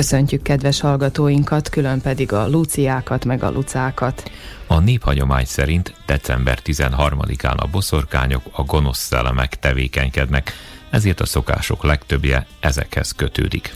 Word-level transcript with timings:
Köszöntjük 0.00 0.42
kedves 0.42 0.80
hallgatóinkat, 0.80 1.68
külön 1.68 2.00
pedig 2.00 2.32
a 2.32 2.48
Luciákat 2.48 3.24
meg 3.24 3.42
a 3.42 3.50
Lucákat. 3.50 4.30
A 4.66 4.78
néphagyomány 4.78 5.44
szerint 5.44 5.94
december 6.06 6.58
13-án 6.64 7.56
a 7.56 7.66
boszorkányok, 7.66 8.42
a 8.52 8.62
gonosz 8.62 8.98
szellemek 8.98 9.58
tevékenykednek, 9.58 10.52
ezért 10.90 11.20
a 11.20 11.26
szokások 11.26 11.82
legtöbbje 11.82 12.46
ezekhez 12.60 13.12
kötődik. 13.12 13.72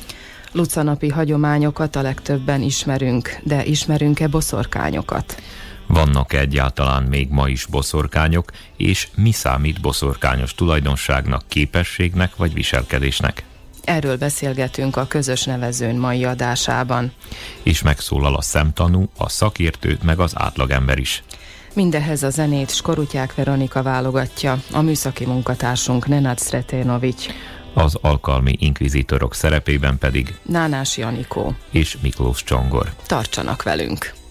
Lucanapi 0.53 1.09
hagyományokat 1.09 1.97
a 1.97 2.03
legtöbben 2.03 2.63
ismerünk, 2.63 3.41
de 3.43 3.65
ismerünk-e 3.65 4.29
boszorkányokat? 4.29 5.43
Vannak 5.87 6.33
egyáltalán 6.33 7.03
még 7.03 7.29
ma 7.31 7.49
is 7.49 7.67
boszorkányok, 7.67 8.51
és 8.77 9.09
mi 9.15 9.33
számít 9.33 9.81
boszorkányos 9.81 10.55
tulajdonságnak, 10.55 11.43
képességnek 11.49 12.37
vagy 12.37 12.53
viselkedésnek? 12.53 13.45
Erről 13.85 14.17
beszélgetünk 14.17 14.97
a 14.97 15.07
közös 15.07 15.45
nevezőn 15.45 15.97
mai 15.97 16.25
adásában. 16.25 17.13
És 17.63 17.83
megszólal 17.83 18.35
a 18.35 18.43
szemtanú, 18.43 19.09
a 19.19 19.29
szakértő, 19.29 19.99
meg 20.03 20.19
az 20.19 20.33
átlagember 20.35 20.99
is. 20.99 21.23
Mindehez 21.75 22.23
a 22.23 22.31
zenét 22.31 22.71
Skorutyák 22.71 23.35
Veronika 23.35 23.83
válogatja, 23.83 24.63
a 24.73 24.81
műszaki 24.81 25.27
munkatársunk 25.27 26.07
Nenad 26.07 26.41
Sretenovics. 26.41 27.27
Az 27.75 27.99
alkalmi 28.01 28.57
inkvizitorok 28.59 29.35
szerepében 29.35 29.99
pedig 29.99 30.35
Nánás 30.43 30.97
Janikó 30.97 31.55
és 31.71 31.97
Miklós 32.03 32.45
Csongor. 32.45 32.93
Tartsanak 33.07 33.63
velünk! 33.63 34.24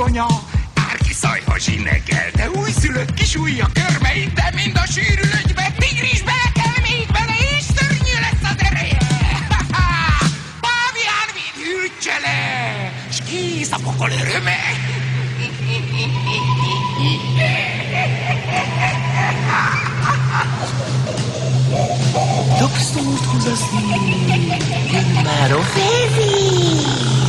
viszonya. 0.00 0.26
Bárki 0.74 1.12
szajha 1.12 1.58
zsinegel, 1.58 2.30
de 2.34 2.50
újszülött 2.50 3.14
kis 3.14 3.36
újja 3.36 3.66
körmeit, 3.72 4.32
de 4.32 4.52
mind 4.54 4.76
a 4.76 4.86
sűrűlögybe, 4.86 5.74
tigris 5.78 6.22
bele 6.22 6.50
kell 6.54 6.82
még 6.82 7.06
bele, 7.12 7.36
és 7.56 7.64
szörnyű 7.76 8.16
lesz 8.20 8.50
az 8.50 8.64
ereje. 8.68 8.98
Pávián 10.64 11.28
véd 11.36 11.56
hűtse 11.64 12.18
le, 12.24 12.92
s 13.10 13.18
kész 13.28 13.72
a 13.72 13.78
pokol 13.82 14.10
öröme. 14.10 14.58
Tapsztolt 22.58 23.24
hozzá 23.24 23.54
szív, 23.54 23.88
jön 24.92 25.24
már 25.24 25.52
a 25.52 25.60
fezi 25.60 27.19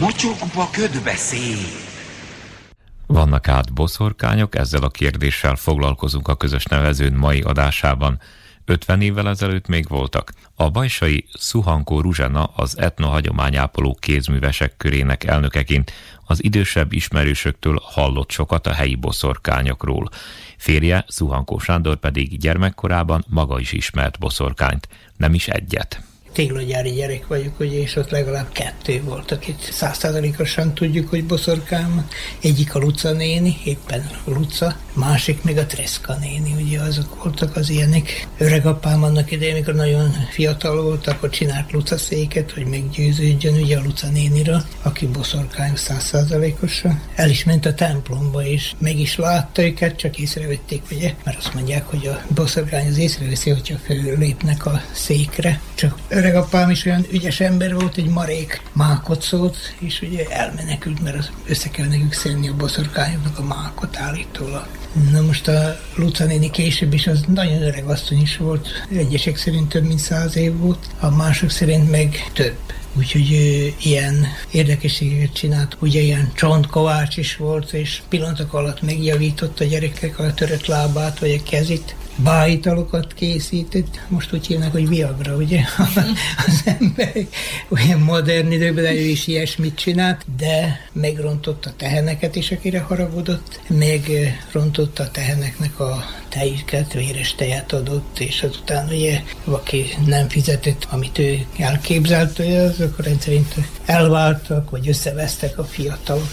mocsokba 0.00 0.68
ködbe 0.72 1.14
szép. 1.14 1.58
Vannak 3.06 3.48
át 3.48 3.72
boszorkányok, 3.72 4.54
ezzel 4.54 4.82
a 4.82 4.88
kérdéssel 4.88 5.56
foglalkozunk 5.56 6.28
a 6.28 6.36
közös 6.36 6.64
nevezőn 6.64 7.12
mai 7.12 7.40
adásában. 7.40 8.20
50 8.66 9.00
évvel 9.00 9.28
ezelőtt 9.28 9.66
még 9.66 9.88
voltak. 9.88 10.32
A 10.54 10.70
bajsai 10.70 11.26
Szuhankó 11.32 12.00
Ruzsena 12.00 12.44
az 12.44 12.78
etnohagyományápoló 12.78 13.96
kézművesek 14.00 14.76
körének 14.76 15.24
elnökeként 15.24 15.92
az 16.24 16.44
idősebb 16.44 16.92
ismerősöktől 16.92 17.78
hallott 17.82 18.30
sokat 18.30 18.66
a 18.66 18.72
helyi 18.72 18.94
boszorkányokról. 18.94 20.08
Férje, 20.56 21.04
Szuhankó 21.08 21.58
Sándor 21.58 21.96
pedig 21.96 22.38
gyermekkorában 22.38 23.24
maga 23.28 23.60
is 23.60 23.72
ismert 23.72 24.18
boszorkányt, 24.18 24.88
nem 25.16 25.34
is 25.34 25.48
egyet. 25.48 26.02
Téglagyári 26.36 26.90
gyerek 26.90 27.26
vagyok, 27.26 27.60
ugye, 27.60 27.78
és 27.78 27.96
ott 27.96 28.10
legalább 28.10 28.52
kettő 28.52 29.02
volt, 29.02 29.30
akit 29.32 29.68
százszázalékosan 29.72 30.74
tudjuk, 30.74 31.08
hogy 31.08 31.24
boszorkám. 31.24 32.08
Egyik 32.42 32.74
a 32.74 32.78
Luca 32.78 33.12
néni, 33.12 33.56
éppen 33.64 34.10
Luca, 34.24 34.76
másik 34.92 35.42
meg 35.42 35.56
a 35.56 35.66
Treszka 35.66 36.16
néni, 36.20 36.54
ugye 36.62 36.80
azok 36.80 37.22
voltak 37.22 37.56
az 37.56 37.70
ilyenek. 37.70 38.26
Öregapám 38.38 39.02
annak 39.02 39.30
idején, 39.30 39.54
amikor 39.54 39.74
nagyon 39.74 40.12
fiatal 40.30 40.82
volt, 40.82 41.06
akkor 41.06 41.30
csinált 41.30 41.72
Luca 41.72 41.98
széket, 41.98 42.50
hogy 42.52 42.66
meggyőződjön 42.66 43.54
ugye 43.54 43.78
a 43.78 43.82
Luca 43.82 44.08
néniről, 44.08 44.64
aki 44.82 45.06
boszorkány 45.06 45.76
százszázalékosan. 45.76 47.02
El 47.14 47.30
is 47.30 47.44
ment 47.44 47.66
a 47.66 47.74
templomba, 47.74 48.44
és 48.44 48.72
meg 48.78 48.98
is 48.98 49.16
látta 49.16 49.62
őket, 49.62 49.96
csak 49.96 50.18
észrevették, 50.18 50.82
ugye, 50.90 51.14
mert 51.24 51.38
azt 51.38 51.54
mondják, 51.54 51.86
hogy 51.86 52.06
a 52.06 52.22
boszorkány 52.34 52.86
az 52.86 52.98
észreveszi, 52.98 53.50
hogyha 53.50 53.76
lépnek 54.18 54.66
a 54.66 54.82
székre. 54.92 55.60
Csak 55.74 55.98
öregapám 56.26 56.70
is 56.70 56.84
olyan 56.84 57.06
ügyes 57.10 57.40
ember 57.40 57.74
volt, 57.74 57.96
egy 57.96 58.08
marék 58.08 58.60
mákot 58.72 59.22
szólt, 59.22 59.56
és 59.78 60.02
ugye 60.02 60.24
elmenekült, 60.28 61.02
mert 61.02 61.32
össze 61.48 61.68
kell 61.68 61.86
nekünk 61.86 62.12
szedni 62.12 62.48
a 62.48 62.54
boszorkányoknak 62.56 63.38
a 63.38 63.42
mákot 63.42 63.96
állítólag. 63.96 64.66
Na 65.10 65.20
most 65.20 65.48
a 65.48 65.80
Luca 65.96 66.24
néni 66.24 66.50
később 66.50 66.92
is 66.92 67.06
az 67.06 67.24
nagyon 67.28 67.62
öreg 67.62 67.84
asszony 67.84 68.20
is 68.20 68.36
volt, 68.36 68.68
egyesek 68.96 69.36
szerint 69.36 69.68
több 69.68 69.84
mint 69.84 69.98
száz 69.98 70.36
év 70.36 70.56
volt, 70.56 70.86
a 71.00 71.10
mások 71.10 71.50
szerint 71.50 71.90
meg 71.90 72.30
több. 72.32 72.56
Úgyhogy 72.94 73.32
ő, 73.32 73.72
ilyen 73.82 74.26
érdekességeket 74.50 75.32
csinált. 75.32 75.76
Ugye 75.80 76.00
ilyen 76.00 76.32
csontkovács 76.34 77.16
is 77.16 77.36
volt, 77.36 77.72
és 77.72 78.02
pillanatok 78.08 78.52
alatt 78.52 78.82
megjavított 78.82 79.60
a 79.60 79.64
gyerekek 79.64 80.18
a 80.18 80.34
törött 80.34 80.66
lábát, 80.66 81.18
vagy 81.18 81.40
a 81.44 81.50
kezit 81.50 81.94
bájitalokat 82.16 83.14
készített, 83.14 84.00
most 84.08 84.32
úgy 84.32 84.46
hívnak, 84.46 84.72
hogy 84.72 84.88
Viagra, 84.88 85.34
ugye? 85.34 85.60
az 86.46 86.62
emberek 86.64 87.26
olyan 87.68 88.00
modern 88.00 88.52
időben, 88.52 88.84
ő 88.84 89.00
is 89.00 89.26
ilyesmit 89.26 89.74
csinált, 89.74 90.24
de 90.36 90.80
megrontotta 90.92 91.70
a 91.70 91.74
teheneket 91.76 92.36
is, 92.36 92.50
akire 92.50 92.80
haragudott, 92.80 93.60
megrontotta 93.68 95.02
a 95.02 95.10
teheneknek 95.10 95.80
a 95.80 96.04
tejüket, 96.28 96.92
véres 96.92 97.34
tejet 97.34 97.72
adott, 97.72 98.18
és 98.18 98.42
azután 98.42 98.88
ugye, 98.88 99.22
aki 99.44 99.86
nem 100.06 100.28
fizetett, 100.28 100.86
amit 100.90 101.18
ő 101.18 101.46
elképzelt, 101.58 102.38
azok 102.38 103.02
rendszerint 103.02 103.54
elváltak, 103.84 104.70
vagy 104.70 104.88
összevesztek 104.88 105.58
a 105.58 105.64
fiatalok. 105.64 106.28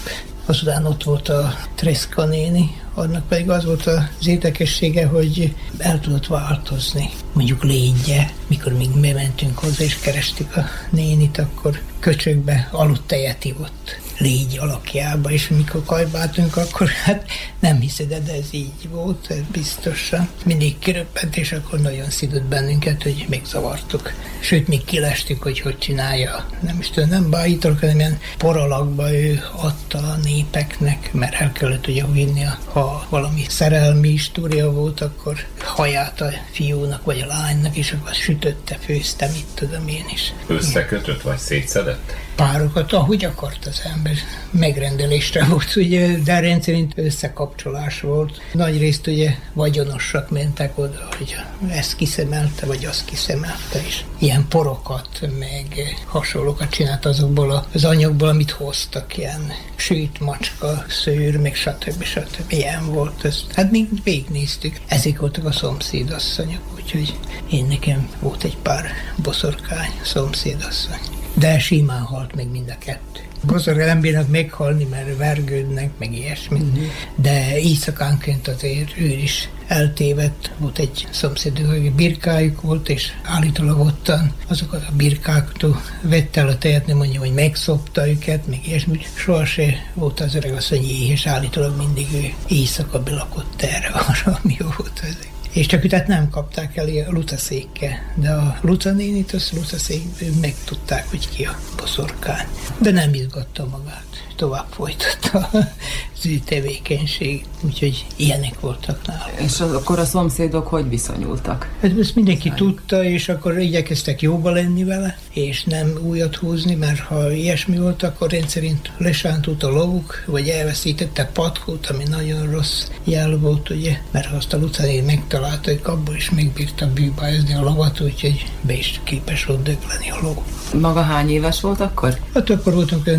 Azután 0.46 0.86
ott 0.86 1.02
volt 1.02 1.28
a 1.28 1.54
Treska 1.74 2.24
néni, 2.24 2.70
annak 2.94 3.28
pedig 3.28 3.50
az 3.50 3.64
volt 3.64 3.86
az 3.86 4.26
érdekessége, 4.26 5.06
hogy 5.06 5.54
el 5.78 6.00
tudott 6.00 6.26
változni. 6.26 7.10
Mondjuk 7.32 7.62
légyje, 7.62 8.30
mikor 8.46 8.72
még 8.72 8.88
mi 8.94 9.12
mentünk 9.12 9.58
hozzá 9.58 9.84
és 9.84 9.98
kerestük 9.98 10.56
a 10.56 10.64
nénit, 10.90 11.38
akkor 11.38 11.80
köcsökbe 11.98 12.68
aludt 12.72 13.06
tejet 13.06 13.44
ivott 13.44 14.02
légy 14.18 14.58
alakjába, 14.58 15.30
és 15.30 15.48
mikor 15.48 15.84
kajbáltunk, 15.84 16.56
akkor 16.56 16.88
hát 16.88 17.30
nem 17.60 17.80
hiszed, 17.80 18.08
de 18.08 18.32
ez 18.32 18.48
így 18.50 18.88
volt, 18.90 19.30
ez 19.30 19.40
biztosan. 19.52 20.28
Mindig 20.44 20.78
kiröppent, 20.78 21.36
és 21.36 21.52
akkor 21.52 21.80
nagyon 21.80 22.10
szidott 22.10 22.44
bennünket, 22.44 23.02
hogy 23.02 23.26
még 23.28 23.44
zavartuk. 23.44 24.12
Sőt, 24.40 24.68
még 24.68 24.84
kilestük, 24.84 25.42
hogy 25.42 25.60
hogy 25.60 25.78
csinálja. 25.78 26.48
Nem 26.60 26.78
is 26.80 26.90
tudom, 26.90 27.08
nem 27.08 27.30
bájítok, 27.30 27.80
hanem 27.80 27.98
ilyen 27.98 28.18
poralakba 28.38 29.12
ő 29.12 29.42
adta 29.56 29.98
a 29.98 30.16
népeknek, 30.22 31.12
mert 31.12 31.34
el 31.34 31.52
kellett 31.52 31.86
ugye 31.86 32.04
vinni, 32.06 32.42
ha 32.72 33.06
valami 33.08 33.44
szerelmi 33.48 34.08
história 34.08 34.70
volt, 34.70 35.00
akkor 35.00 35.46
haját 35.58 36.20
a 36.20 36.30
fiúnak 36.52 37.04
vagy 37.04 37.20
a 37.20 37.26
lánynak, 37.26 37.76
és 37.76 37.92
akkor 37.92 38.14
sütötte, 38.14 38.78
főzte, 38.84 39.30
mit 39.32 39.46
tudom 39.54 39.88
én 39.88 40.04
is. 40.12 40.32
Összekötött 40.46 41.22
vagy 41.22 41.38
szétszedett? 41.38 42.14
Párokat, 42.36 42.92
ahogy 42.92 43.24
akart 43.24 43.66
az 43.66 43.82
ember. 43.94 44.14
Megrendelésre 44.50 45.44
volt, 45.44 45.76
ugye, 45.76 46.18
de 46.24 46.40
rendszerint 46.40 46.92
összekapcsolás 46.96 48.00
volt. 48.00 48.40
Nagy 48.52 48.78
részt 48.78 49.06
ugye 49.06 49.34
vagyonosak 49.52 50.30
mentek 50.30 50.78
oda, 50.78 51.08
hogy 51.18 51.34
ezt 51.68 51.96
kiszemelte, 51.96 52.66
vagy 52.66 52.84
azt 52.84 53.04
kiszemelte, 53.04 53.82
és 53.86 54.04
ilyen 54.18 54.46
porokat, 54.48 55.08
meg 55.38 55.96
hasonlókat 56.06 56.70
csinált 56.70 57.04
azokból 57.04 57.66
az 57.72 57.84
anyagból, 57.84 58.28
amit 58.28 58.50
hoztak, 58.50 59.16
ilyen 59.16 59.52
sült 59.76 60.20
macska, 60.20 60.84
szőr, 60.88 61.36
meg 61.36 61.54
stb. 61.54 62.02
stb. 62.02 62.52
Ilyen 62.52 62.86
volt. 62.86 63.24
ez. 63.24 63.44
hát 63.54 63.70
mi 63.70 63.88
végignéztük. 64.04 64.80
Ezek 64.86 65.20
voltak 65.20 65.44
a 65.44 65.52
szomszédasszonyok, 65.52 66.62
úgyhogy 66.74 67.14
én 67.50 67.64
nekem 67.64 68.08
volt 68.20 68.44
egy 68.44 68.56
pár 68.56 68.90
boszorkány 69.16 69.92
szomszédasszony 70.02 71.13
de 71.34 71.58
simán 71.58 72.02
halt 72.02 72.34
meg 72.34 72.50
mind 72.50 72.70
a 72.70 72.78
kettő. 72.78 73.20
Boszorga 73.46 73.84
nem 73.84 74.00
bírnak 74.00 74.28
meghalni, 74.28 74.84
mert 74.84 75.16
vergődnek, 75.16 75.90
meg 75.98 76.14
ilyesmi. 76.14 76.58
Uh-huh. 76.58 76.84
De 77.14 77.58
éjszakánként 77.58 78.48
azért 78.48 78.98
ő 78.98 79.06
is 79.06 79.48
eltévedt. 79.66 80.50
Volt 80.58 80.78
egy 80.78 81.06
szomszéduk, 81.10 81.66
hogy 81.66 81.92
birkájuk 81.92 82.60
volt, 82.60 82.88
és 82.88 83.12
állítólag 83.22 83.80
ottan 83.80 84.32
azokat 84.48 84.84
a 84.88 84.92
birkáktól 84.96 85.82
vette 86.00 86.40
el 86.40 86.48
a 86.48 86.58
tejet, 86.58 86.86
nem 86.86 86.96
mondja, 86.96 87.20
hogy 87.20 87.32
megszopta 87.32 88.08
őket, 88.08 88.46
meg 88.46 88.66
ilyesmi. 88.66 89.00
Sohasem 89.14 89.72
volt 89.94 90.20
az 90.20 90.34
öreg 90.34 90.52
asszony 90.52 90.84
és 90.84 91.26
állítólag 91.26 91.76
mindig 91.76 92.06
ő 92.14 92.32
éjszaka 92.48 93.02
belakott 93.02 93.62
erre 93.62 93.88
arra, 94.08 94.38
ami 94.42 94.56
volt 94.76 95.00
ezek 95.02 95.33
és 95.54 95.66
csak 95.66 95.86
tehát 95.86 96.06
nem 96.06 96.28
kapták 96.28 96.76
el 96.76 96.86
a 96.86 97.12
lucaszékkel, 97.12 98.12
de 98.14 98.30
a 98.30 98.58
Luca 98.60 98.92
nénit, 98.92 99.32
az 99.32 99.50
lucaszék 99.52 100.02
megtudták, 100.40 101.10
hogy 101.10 101.28
ki 101.28 101.44
a 101.44 101.58
boszorkány. 101.76 102.46
De 102.78 102.90
nem 102.90 103.14
izgatta 103.14 103.66
magát, 103.66 104.26
tovább 104.36 104.66
folytatta 104.70 105.48
az 105.52 106.26
ő 106.26 106.38
tevékenység, 106.38 107.44
úgyhogy 107.60 108.06
ilyenek 108.16 108.60
voltak 108.60 109.06
nála. 109.06 109.30
És 109.36 109.60
akkor 109.60 109.98
a 109.98 110.04
szomszédok 110.04 110.66
hogy 110.66 110.88
viszonyultak? 110.88 111.76
Hát 111.80 111.98
ezt 111.98 112.14
mindenki 112.14 112.48
Szállít. 112.48 112.64
tudta, 112.64 113.04
és 113.04 113.28
akkor 113.28 113.58
igyekeztek 113.58 114.22
jóba 114.22 114.50
lenni 114.50 114.84
vele, 114.84 115.18
és 115.32 115.64
nem 115.64 115.98
újat 116.02 116.36
húzni, 116.36 116.74
mert 116.74 117.00
ha 117.00 117.32
ilyesmi 117.32 117.78
volt, 117.78 118.02
akkor 118.02 118.30
rendszerint 118.30 118.90
lesántult 118.98 119.62
a 119.62 119.68
lovuk, 119.68 120.24
vagy 120.26 120.48
elveszítette 120.48 121.24
patkót, 121.24 121.86
ami 121.86 122.04
nagyon 122.08 122.50
rossz 122.50 122.86
jel 123.04 123.36
volt, 123.38 123.70
ugye, 123.70 123.98
mert 124.10 124.32
azt 124.32 124.52
a 124.52 124.58
Lucané 124.58 125.00
megtalálta, 125.00 125.70
hogy 125.70 125.80
abból 125.84 126.14
is 126.14 126.30
megbírta 126.30 126.92
bűbájozni 126.92 127.54
a 127.54 127.62
lovat, 127.62 128.00
úgyhogy 128.00 128.44
be 128.60 128.72
is 128.72 129.00
képes 129.04 129.44
volt 129.44 129.62
dögleni 129.62 130.10
a 130.10 130.18
ló. 130.22 130.44
Maga 130.80 131.02
hány 131.02 131.30
éves 131.30 131.60
volt 131.60 131.80
akkor? 131.80 132.18
Hát 132.34 132.50
akkor 132.50 132.74
voltunk 132.74 133.10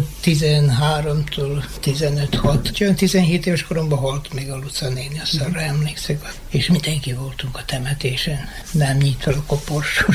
13-tól 1.05 1.63
15-6. 1.83 2.95
17 2.95 3.45
éves 3.45 3.63
koromban 3.63 3.99
halt 3.99 4.33
még 4.33 4.51
a 4.51 4.57
Luca 4.57 4.89
néni, 4.89 5.19
azt 5.19 5.41
arra 5.41 5.61
emlékszek. 5.61 6.33
És 6.49 6.67
mindenki 6.67 7.13
voltunk 7.13 7.57
a 7.57 7.65
temetésen. 7.65 8.39
Nem 8.71 8.97
nyit 8.97 9.21
fel 9.21 9.33
a 9.33 9.43
koporsó, 9.45 10.11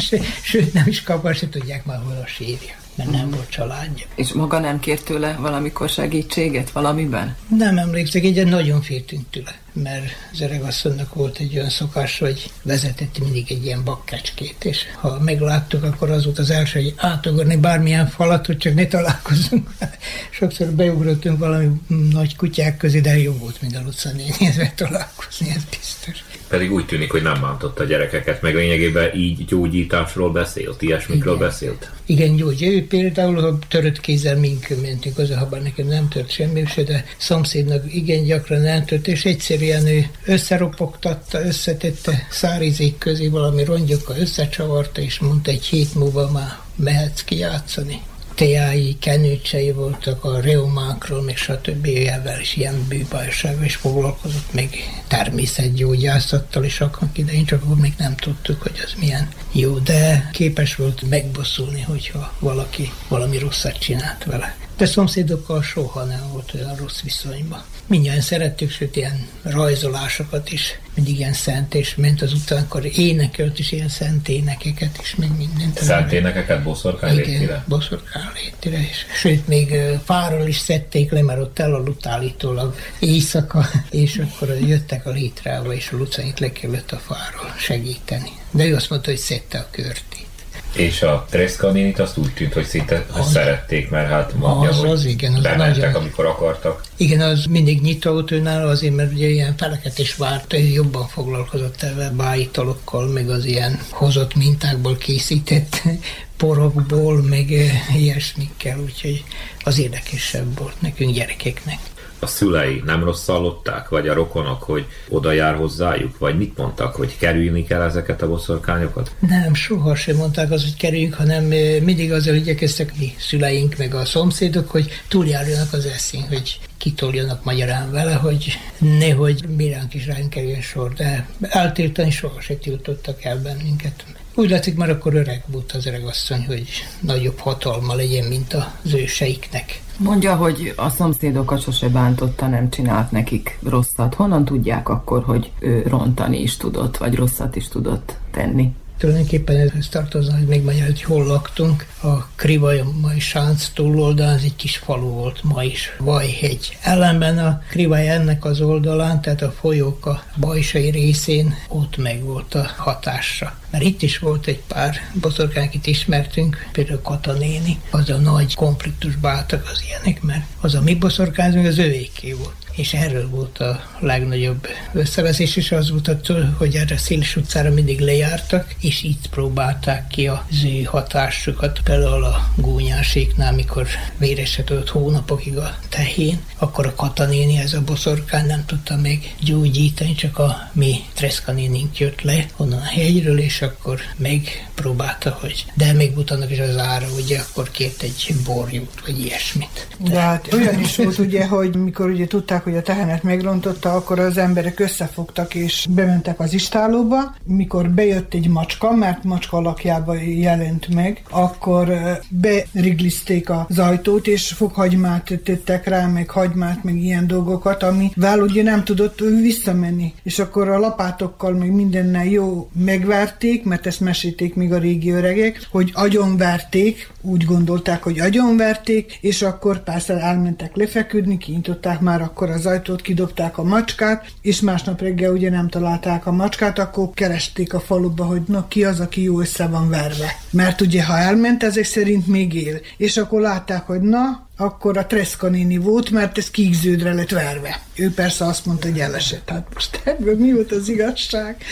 sőt 0.42 0.72
nem 0.72 0.86
is 0.86 1.02
kapar, 1.02 1.34
se 1.34 1.48
tudják 1.48 1.84
már 1.84 2.00
hol 2.04 2.20
a 2.24 2.26
sírja 2.26 2.82
mert 2.96 3.10
nem 3.10 3.30
volt 3.30 3.48
családja. 3.48 4.06
És 4.14 4.32
maga 4.32 4.58
nem 4.58 4.80
kért 4.80 5.04
tőle 5.04 5.36
valamikor 5.40 5.88
segítséget 5.88 6.70
valamiben? 6.70 7.36
Nem 7.58 7.78
emlékszek, 7.78 8.24
egy 8.24 8.46
nagyon 8.46 8.82
féltünk 8.82 9.30
tőle 9.30 9.63
mert 9.82 10.04
az 10.32 10.40
öregasszonynak 10.40 11.14
volt 11.14 11.38
egy 11.38 11.56
olyan 11.56 11.68
szokás, 11.68 12.18
hogy 12.18 12.50
vezetett 12.62 13.18
mindig 13.18 13.46
egy 13.48 13.64
ilyen 13.64 13.84
bakkecskét, 13.84 14.64
és 14.64 14.82
ha 15.00 15.18
megláttuk, 15.20 15.82
akkor 15.82 16.10
az 16.10 16.24
volt 16.24 16.38
az 16.38 16.50
első, 16.50 16.82
hogy 16.82 16.94
átugorni 16.96 17.56
bármilyen 17.56 18.06
falat, 18.06 18.46
hogy 18.46 18.58
csak 18.58 18.74
ne 18.74 18.86
találkozunk. 18.86 19.70
Sokszor 20.30 20.66
beugrottunk 20.66 21.38
valami 21.38 21.70
nagy 22.10 22.36
kutyák 22.36 22.76
közé, 22.76 23.00
de 23.00 23.18
jó 23.18 23.32
volt, 23.32 23.60
mint 23.60 23.76
a 23.76 23.82
Luca 23.84 24.10
néni, 24.10 24.34
ezzel 24.40 24.72
találkozni, 24.74 25.48
ez 25.48 25.64
biztos. 25.70 26.24
Pedig 26.48 26.72
úgy 26.72 26.86
tűnik, 26.86 27.10
hogy 27.10 27.22
nem 27.22 27.40
bántotta 27.40 27.82
a 27.82 27.86
gyerekeket, 27.86 28.42
meg 28.42 28.54
lényegében 28.54 29.14
így 29.14 29.44
gyógyításról 29.44 30.32
beszélt, 30.32 30.82
ilyesmikről 30.82 31.34
Igen. 31.34 31.46
beszélt. 31.46 31.90
Igen, 32.06 32.36
gyógyja. 32.36 32.70
Ő 32.70 32.86
például, 32.86 33.40
ha 33.40 33.58
törött 33.68 34.00
kézzel 34.00 34.36
mink 34.36 34.66
mentünk 34.82 35.18
az, 35.18 35.34
ha 35.34 35.58
nekem 35.62 35.86
nem 35.86 36.08
tört 36.08 36.30
semmi, 36.30 36.64
se, 36.66 36.82
de 36.82 37.04
szomszédnak 37.16 37.94
igen 37.94 38.24
gyakran 38.24 38.60
nem 38.60 38.84
tört, 38.84 39.08
és 39.08 39.24
egyszerűen 39.24 39.63
ő 39.68 40.06
összeropogtatta, 40.24 41.44
összetette 41.44 42.26
szárizék 42.30 42.98
közé 42.98 43.28
valami 43.28 43.64
rongyokkal 43.64 44.16
összecsavarta, 44.16 45.00
és 45.00 45.18
mondta 45.18 45.50
egy 45.50 45.64
hét 45.64 45.94
múlva 45.94 46.30
már 46.30 46.58
mehetsz 46.76 47.24
ki 47.24 47.36
játszani 47.38 48.02
teái, 48.34 48.96
kenőcsei 49.00 49.72
voltak 49.72 50.24
a 50.24 50.40
reumákról, 50.40 51.22
még 51.22 51.36
stb. 51.36 51.86
Ezzel 51.86 52.40
is 52.40 52.56
ilyen 52.56 52.84
bűbajsággal 52.88 53.64
is 53.64 53.76
foglalkozott, 53.76 54.52
még 54.52 54.68
természetgyógyászattal 55.08 56.64
is 56.64 56.80
annak 56.80 57.18
idején, 57.18 57.44
csak 57.44 57.62
akkor 57.62 57.76
még 57.76 57.92
nem 57.98 58.16
tudtuk, 58.16 58.62
hogy 58.62 58.80
az 58.84 58.94
milyen 58.98 59.28
jó, 59.52 59.78
de 59.78 60.30
képes 60.32 60.74
volt 60.74 61.02
megbosszulni, 61.08 61.80
hogyha 61.80 62.32
valaki 62.38 62.92
valami 63.08 63.38
rosszat 63.38 63.78
csinált 63.78 64.24
vele. 64.24 64.56
De 64.76 64.86
szomszédokkal 64.86 65.62
soha 65.62 66.04
nem 66.04 66.28
volt 66.32 66.54
olyan 66.54 66.76
rossz 66.76 67.00
viszonyban. 67.00 67.62
Mindjárt 67.86 68.20
szerettük, 68.20 68.70
sőt 68.70 68.96
ilyen 68.96 69.26
rajzolásokat 69.42 70.52
is, 70.52 70.78
mindig 70.94 71.18
ilyen 71.18 71.32
szent, 71.32 71.74
és 71.74 71.94
ment 71.94 72.22
az 72.22 72.32
után, 72.32 72.62
akkor 72.62 72.84
énekelt 72.94 73.58
is 73.58 73.72
ilyen 73.72 73.88
szent 73.88 74.28
énekeket, 74.28 74.98
és 75.02 75.14
még 75.14 75.30
mindent. 75.38 75.78
Szent 75.78 76.12
énekeket 76.12 76.62
boszorkány 76.62 77.16
létére? 77.16 77.64
boszorkány 77.68 78.22
létére, 78.34 78.80
és 78.80 79.06
sőt, 79.16 79.48
még 79.48 79.74
fáról 80.04 80.46
is 80.46 80.58
szedték 80.58 81.10
le, 81.10 81.22
mert 81.22 81.40
ott 81.40 81.58
elaludt 81.58 82.06
állítólag 82.06 82.76
éjszaka, 82.98 83.66
és 83.90 84.16
akkor 84.16 84.48
jöttek 84.48 85.06
a 85.06 85.10
létrába, 85.10 85.74
és 85.74 85.90
a 85.92 85.96
Lucait 85.96 86.40
le 86.40 86.52
kellett 86.52 86.92
a 86.92 86.96
fáról 86.98 87.54
segíteni. 87.58 88.30
De 88.50 88.64
ő 88.64 88.74
azt 88.74 88.90
mondta, 88.90 89.10
hogy 89.10 89.18
szedte 89.18 89.58
a 89.58 89.66
körtét. 89.70 90.26
És 90.74 91.02
a 91.02 91.26
Treszka 91.30 91.70
nénit 91.70 91.98
azt 91.98 92.16
úgy 92.16 92.32
tűnt, 92.34 92.52
hogy 92.52 92.64
szinte 92.64 93.06
az, 93.12 93.30
szerették, 93.30 93.90
mert 93.90 94.08
hát 94.08 94.34
mondja, 94.34 94.68
az, 94.68 94.78
hogy 94.78 94.90
az, 94.90 95.04
igen, 95.04 95.34
az 95.34 95.42
bementek, 95.42 95.82
nagyon... 95.82 96.00
amikor 96.00 96.26
akartak. 96.26 96.82
Igen, 96.96 97.20
az 97.20 97.44
mindig 97.44 97.80
nyitott 97.80 98.30
őnál, 98.30 98.68
azért, 98.68 98.94
mert 98.94 99.12
ugye 99.12 99.28
ilyen 99.28 99.54
feleket 99.56 99.98
is 99.98 100.14
várt, 100.16 100.54
jobban 100.72 101.06
foglalkozott 101.06 101.82
ebben 101.82 102.16
bájitalokkal, 102.16 103.06
meg 103.06 103.28
az 103.28 103.44
ilyen 103.44 103.80
hozott 103.90 104.34
mintákból 104.34 104.96
készített 104.96 105.82
porokból, 106.36 107.22
meg 107.22 107.50
ilyesmikkel, 107.96 108.78
úgyhogy 108.78 109.24
az 109.64 109.78
érdekesebb 109.78 110.58
volt 110.58 110.80
nekünk 110.80 111.14
gyerekeknek 111.14 111.78
a 112.24 112.26
szülei 112.26 112.82
nem 112.86 113.04
rosszallották, 113.04 113.88
vagy 113.88 114.08
a 114.08 114.14
rokonok, 114.14 114.62
hogy 114.62 114.86
oda 115.08 115.32
jár 115.32 115.54
hozzájuk, 115.54 116.18
vagy 116.18 116.36
mit 116.36 116.56
mondtak, 116.56 116.94
hogy 116.94 117.16
kerülni 117.18 117.64
kell 117.64 117.82
ezeket 117.82 118.22
a 118.22 118.28
boszorkányokat? 118.28 119.10
Nem, 119.18 119.54
soha 119.54 119.94
sem 119.94 120.16
mondták 120.16 120.50
az, 120.50 120.62
hogy 120.62 120.76
kerüljünk, 120.76 121.14
hanem 121.14 121.44
mindig 121.84 122.12
azzal 122.12 122.34
igyekeztek 122.34 122.92
mi 122.98 123.14
szüleink, 123.18 123.76
meg 123.76 123.94
a 123.94 124.04
szomszédok, 124.04 124.70
hogy 124.70 124.90
túljárjanak 125.08 125.72
az 125.72 125.86
eszén, 125.86 126.26
hogy 126.28 126.60
kitoljanak 126.78 127.44
magyarán 127.44 127.90
vele, 127.90 128.14
hogy 128.14 128.58
nehogy 128.78 129.48
miránk 129.56 129.94
is 129.94 130.06
ránk 130.06 130.30
kerüljön 130.30 130.60
sor, 130.60 130.92
de 130.92 131.28
eltiltani 131.40 132.10
soha 132.10 132.40
se 132.40 132.54
tiltottak 132.54 133.24
el 133.24 133.42
bennünket. 133.42 134.04
Úgy 134.36 134.50
látszik, 134.50 134.76
már 134.76 134.90
akkor 134.90 135.14
öreg 135.14 135.42
volt 135.46 135.72
az 135.72 135.86
öregasszony, 135.86 136.46
hogy 136.46 136.68
nagyobb 137.00 137.38
hatalma 137.38 137.94
legyen, 137.94 138.24
mint 138.24 138.56
az 138.84 138.94
őseiknek. 138.94 139.82
Mondja, 139.98 140.36
hogy 140.36 140.72
a 140.76 140.90
szomszédokat 140.90 141.62
sose 141.62 141.88
bántotta, 141.88 142.46
nem 142.46 142.70
csinált 142.70 143.10
nekik 143.10 143.58
rosszat. 143.62 144.14
Honnan 144.14 144.44
tudják 144.44 144.88
akkor, 144.88 145.22
hogy 145.22 145.50
ő 145.58 145.82
rontani 145.86 146.42
is 146.42 146.56
tudott, 146.56 146.96
vagy 146.96 147.14
rosszat 147.14 147.56
is 147.56 147.68
tudott 147.68 148.16
tenni? 148.30 148.72
Tulajdonképpen 148.98 149.72
ez 149.78 149.88
tartozna, 149.90 150.36
hogy 150.36 150.46
megmondja, 150.46 150.84
hogy 150.84 151.02
hol 151.02 151.26
laktunk. 151.26 151.86
A 152.02 152.26
Krivaj 152.34 152.82
Sánc 153.18 153.68
túloldalán, 153.68 154.34
ez 154.34 154.42
egy 154.42 154.56
kis 154.56 154.76
falu 154.76 155.08
volt 155.08 155.42
ma 155.42 155.62
is, 155.62 155.96
Vajhegy. 155.98 156.76
Ellenben 156.82 157.38
a 157.38 157.62
Krivaj 157.68 158.08
ennek 158.08 158.44
az 158.44 158.60
oldalán, 158.60 159.20
tehát 159.20 159.42
a 159.42 159.50
folyók 159.50 160.06
a 160.06 160.22
bajsai 160.36 160.90
részén, 160.90 161.54
ott 161.68 161.96
meg 161.96 162.22
volt 162.22 162.54
a 162.54 162.70
hatása. 162.76 163.56
Mert 163.70 163.84
itt 163.84 164.02
is 164.02 164.18
volt 164.18 164.46
egy 164.46 164.62
pár 164.68 164.96
boszorkány, 165.20 165.66
akit 165.66 165.86
ismertünk, 165.86 166.68
például 166.72 167.00
Kata 167.02 167.32
néni, 167.32 167.78
az 167.90 168.10
a 168.10 168.16
nagy 168.16 168.54
konfliktusba 168.54 169.28
álltak 169.28 169.68
az 169.72 169.82
ilyenek, 169.86 170.22
mert 170.22 170.44
az 170.60 170.74
a 170.74 170.80
mi 170.80 170.94
boszorkányunk 170.94 171.66
az 171.66 171.78
övéké 171.78 172.32
volt 172.32 172.63
és 172.74 172.94
erről 172.94 173.28
volt 173.28 173.58
a 173.58 173.80
legnagyobb 173.98 174.66
összeveszés, 174.92 175.56
és 175.56 175.72
az 175.72 175.90
volt, 175.90 176.32
hogy 176.58 176.74
erre 176.74 176.96
Széles 176.96 177.36
utcára 177.36 177.70
mindig 177.70 178.00
lejártak, 178.00 178.74
és 178.80 179.02
itt 179.02 179.26
próbálták 179.30 180.06
ki 180.06 180.26
az 180.26 180.64
ő 180.64 180.82
hatásukat. 180.82 181.80
Például 181.84 182.24
a 182.24 182.48
gónyáséknál, 182.56 183.52
mikor 183.52 183.86
véreset 184.18 184.70
ott 184.70 184.88
hónapokig 184.88 185.56
a 185.56 185.76
tehén, 185.88 186.40
akkor 186.58 186.86
a 186.86 186.94
katanéni, 186.94 187.58
ez 187.58 187.72
a 187.72 187.82
boszorkány 187.82 188.46
nem 188.46 188.64
tudta 188.66 188.96
még 188.96 189.34
gyógyítani, 189.40 190.14
csak 190.14 190.38
a 190.38 190.70
mi 190.72 190.94
treszkanénink 191.14 191.98
jött 191.98 192.22
le 192.22 192.46
onnan 192.56 192.78
a 192.78 192.84
hegyről, 192.84 193.38
és 193.38 193.62
akkor 193.62 194.00
megpróbálta, 194.16 195.38
hogy 195.40 195.64
de 195.74 195.92
még 195.92 196.16
utána 196.16 196.50
is 196.50 196.58
az 196.58 196.76
ára, 196.76 197.06
ugye 197.22 197.38
akkor 197.38 197.70
kért 197.70 198.02
egy 198.02 198.34
borjút, 198.44 198.90
vagy 199.06 199.24
ilyesmit. 199.24 199.86
De 199.98 200.20
hát 200.20 200.52
olyan 200.52 200.80
is 200.80 200.96
volt 200.96 201.18
ugye, 201.18 201.46
hogy 201.46 201.74
mikor 201.76 202.10
ugye 202.10 202.26
tudták, 202.26 202.63
hogy 202.64 202.76
a 202.76 202.82
tehenet 202.82 203.22
megrontotta, 203.22 203.92
akkor 203.92 204.18
az 204.18 204.38
emberek 204.38 204.80
összefogtak 204.80 205.54
és 205.54 205.86
bementek 205.90 206.40
az 206.40 206.52
istálóba. 206.52 207.34
Mikor 207.44 207.90
bejött 207.90 208.34
egy 208.34 208.48
macska, 208.48 208.92
mert 208.92 209.24
macska 209.24 209.56
alakjában 209.56 210.18
jelent 210.18 210.88
meg, 210.88 211.22
akkor 211.30 211.92
beriglizték 212.28 213.50
az 213.50 213.78
ajtót, 213.78 214.26
és 214.26 214.52
fokhagymát 214.52 215.40
tettek 215.44 215.86
rá, 215.86 216.06
meg 216.06 216.30
hagymát, 216.30 216.84
meg 216.84 216.96
ilyen 216.96 217.26
dolgokat, 217.26 217.82
amivel 217.82 218.40
ugye 218.40 218.62
nem 218.62 218.84
tudott 218.84 219.18
visszamenni. 219.18 220.14
És 220.22 220.38
akkor 220.38 220.68
a 220.68 220.78
lapátokkal, 220.78 221.52
meg 221.52 221.72
mindennel 221.72 222.26
jó 222.26 222.70
megverték, 222.84 223.64
mert 223.64 223.86
ezt 223.86 224.00
mesíték 224.00 224.54
még 224.54 224.72
a 224.72 224.78
régi 224.78 225.10
öregek, 225.10 225.68
hogy 225.70 225.90
agyonverték, 225.94 227.12
úgy 227.20 227.44
gondolták, 227.44 228.02
hogy 228.02 228.20
agyonverték, 228.20 229.18
és 229.20 229.42
akkor 229.42 229.82
persze 229.82 230.20
elmentek 230.20 230.76
lefeküdni, 230.76 231.38
kinyitották 231.38 232.00
már 232.00 232.22
akkor 232.22 232.50
az 232.54 232.66
ajtót, 232.66 233.02
kidobták 233.02 233.58
a 233.58 233.62
macskát, 233.62 234.26
és 234.42 234.60
másnap 234.60 235.00
reggel 235.00 235.32
ugye 235.32 235.50
nem 235.50 235.68
találták 235.68 236.26
a 236.26 236.32
macskát, 236.32 236.78
akkor 236.78 237.10
keresték 237.14 237.74
a 237.74 237.80
faluba, 237.80 238.24
hogy 238.24 238.42
na 238.46 238.68
ki 238.68 238.84
az, 238.84 239.00
aki 239.00 239.22
jó 239.22 239.40
össze 239.40 239.66
van 239.66 239.88
verve. 239.88 240.36
Mert 240.50 240.80
ugye 240.80 241.04
ha 241.04 241.18
elment, 241.18 241.62
ezek 241.62 241.84
szerint 241.84 242.26
még 242.26 242.54
él. 242.54 242.80
És 242.96 243.16
akkor 243.16 243.40
látták, 243.40 243.86
hogy 243.86 244.00
na, 244.00 244.43
akkor 244.56 244.96
a 244.96 245.06
Treszka 245.06 245.48
néni 245.48 245.76
volt, 245.76 246.10
mert 246.10 246.38
ez 246.38 246.50
kékződre 246.50 247.12
lett 247.12 247.30
verve. 247.30 247.80
Ő 247.94 248.10
persze 248.10 248.44
azt 248.44 248.66
mondta, 248.66 248.88
hogy 248.88 249.00
elesett. 249.00 249.50
Hát 249.50 249.66
most 249.74 250.00
ebből 250.04 250.36
mi 250.36 250.52
volt 250.52 250.72
az 250.72 250.88
igazság? 250.88 251.64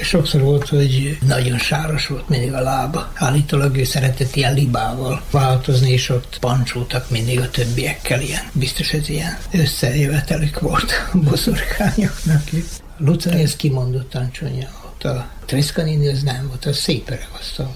Sokszor 0.00 0.40
volt, 0.40 0.68
hogy 0.68 1.18
nagyon 1.26 1.58
sáros 1.58 2.06
volt 2.06 2.28
mindig 2.28 2.52
a 2.52 2.60
lába. 2.60 3.12
Állítólag 3.14 3.76
ő 3.76 3.84
szeretett 3.84 4.36
ilyen 4.36 4.54
libával 4.54 5.22
változni, 5.30 5.90
és 5.90 6.08
ott 6.08 6.36
pancsoltak 6.40 7.10
mindig 7.10 7.40
a 7.40 7.50
többiekkel 7.50 8.20
ilyen. 8.20 8.42
Biztos 8.52 8.92
ez 8.92 9.08
ilyen 9.08 9.38
összejövetelük 9.52 10.60
volt 10.60 10.92
a 11.12 11.18
boszorkányoknak. 11.18 12.42
Luca, 12.98 13.30
ez 13.30 13.56
kimondottan 13.56 14.30
csúnya 14.30 14.68
volt. 14.82 15.16
A 15.16 15.30
Treszka 15.46 15.82
néni 15.82 16.08
az 16.08 16.22
nem 16.22 16.46
volt, 16.48 16.64
az 16.64 16.76
szép 16.76 17.14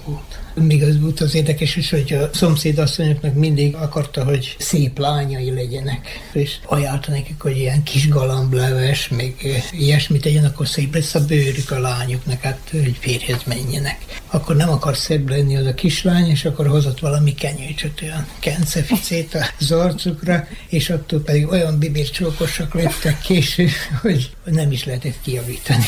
volt. 0.05 0.39
Még 0.61 0.83
az 0.83 0.99
volt 0.99 1.19
az 1.19 1.35
érdekes 1.35 1.75
is, 1.75 1.89
hogy 1.89 2.13
a 2.13 2.29
szomszédasszonyoknak 2.33 3.33
mindig 3.33 3.75
akarta, 3.75 4.23
hogy 4.23 4.55
szép 4.59 4.97
lányai 4.97 5.51
legyenek, 5.51 6.29
és 6.33 6.55
ajánlta 6.65 7.11
nekik, 7.11 7.41
hogy 7.41 7.57
ilyen 7.57 7.83
kis 7.83 8.09
galambleves, 8.09 9.07
még 9.07 9.63
ilyesmit 9.71 10.21
tegyen, 10.21 10.45
akkor 10.45 10.67
szép 10.67 10.93
lesz 10.93 11.15
a 11.15 11.25
bőrük 11.25 11.71
a 11.71 11.79
lányoknak, 11.79 12.41
hát 12.41 12.59
hogy 12.71 12.97
férjhez 12.99 13.43
menjenek. 13.45 13.97
Akkor 14.27 14.55
nem 14.55 14.69
akar 14.69 14.97
szebb 14.97 15.29
lenni 15.29 15.57
az 15.57 15.65
a 15.65 15.73
kislány, 15.73 16.29
és 16.29 16.45
akkor 16.45 16.67
hozott 16.67 16.99
valami 16.99 17.33
kenyőcsöt, 17.33 18.01
olyan 18.01 18.27
kenceficét 18.39 19.37
az 19.59 19.71
arcukra, 19.71 20.47
és 20.69 20.89
attól 20.89 21.19
pedig 21.19 21.47
olyan 21.47 21.79
bibircsókosak 21.79 22.73
lettek 22.73 23.21
később, 23.21 23.69
hogy 24.01 24.29
nem 24.43 24.71
is 24.71 24.85
lehetett 24.85 25.21
kiavítani 25.21 25.85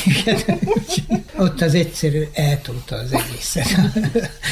Ott 1.38 1.62
az 1.62 1.74
egyszerű 1.74 2.28
eltolta 2.34 2.96
az 2.96 3.14
egészet. 3.14 3.68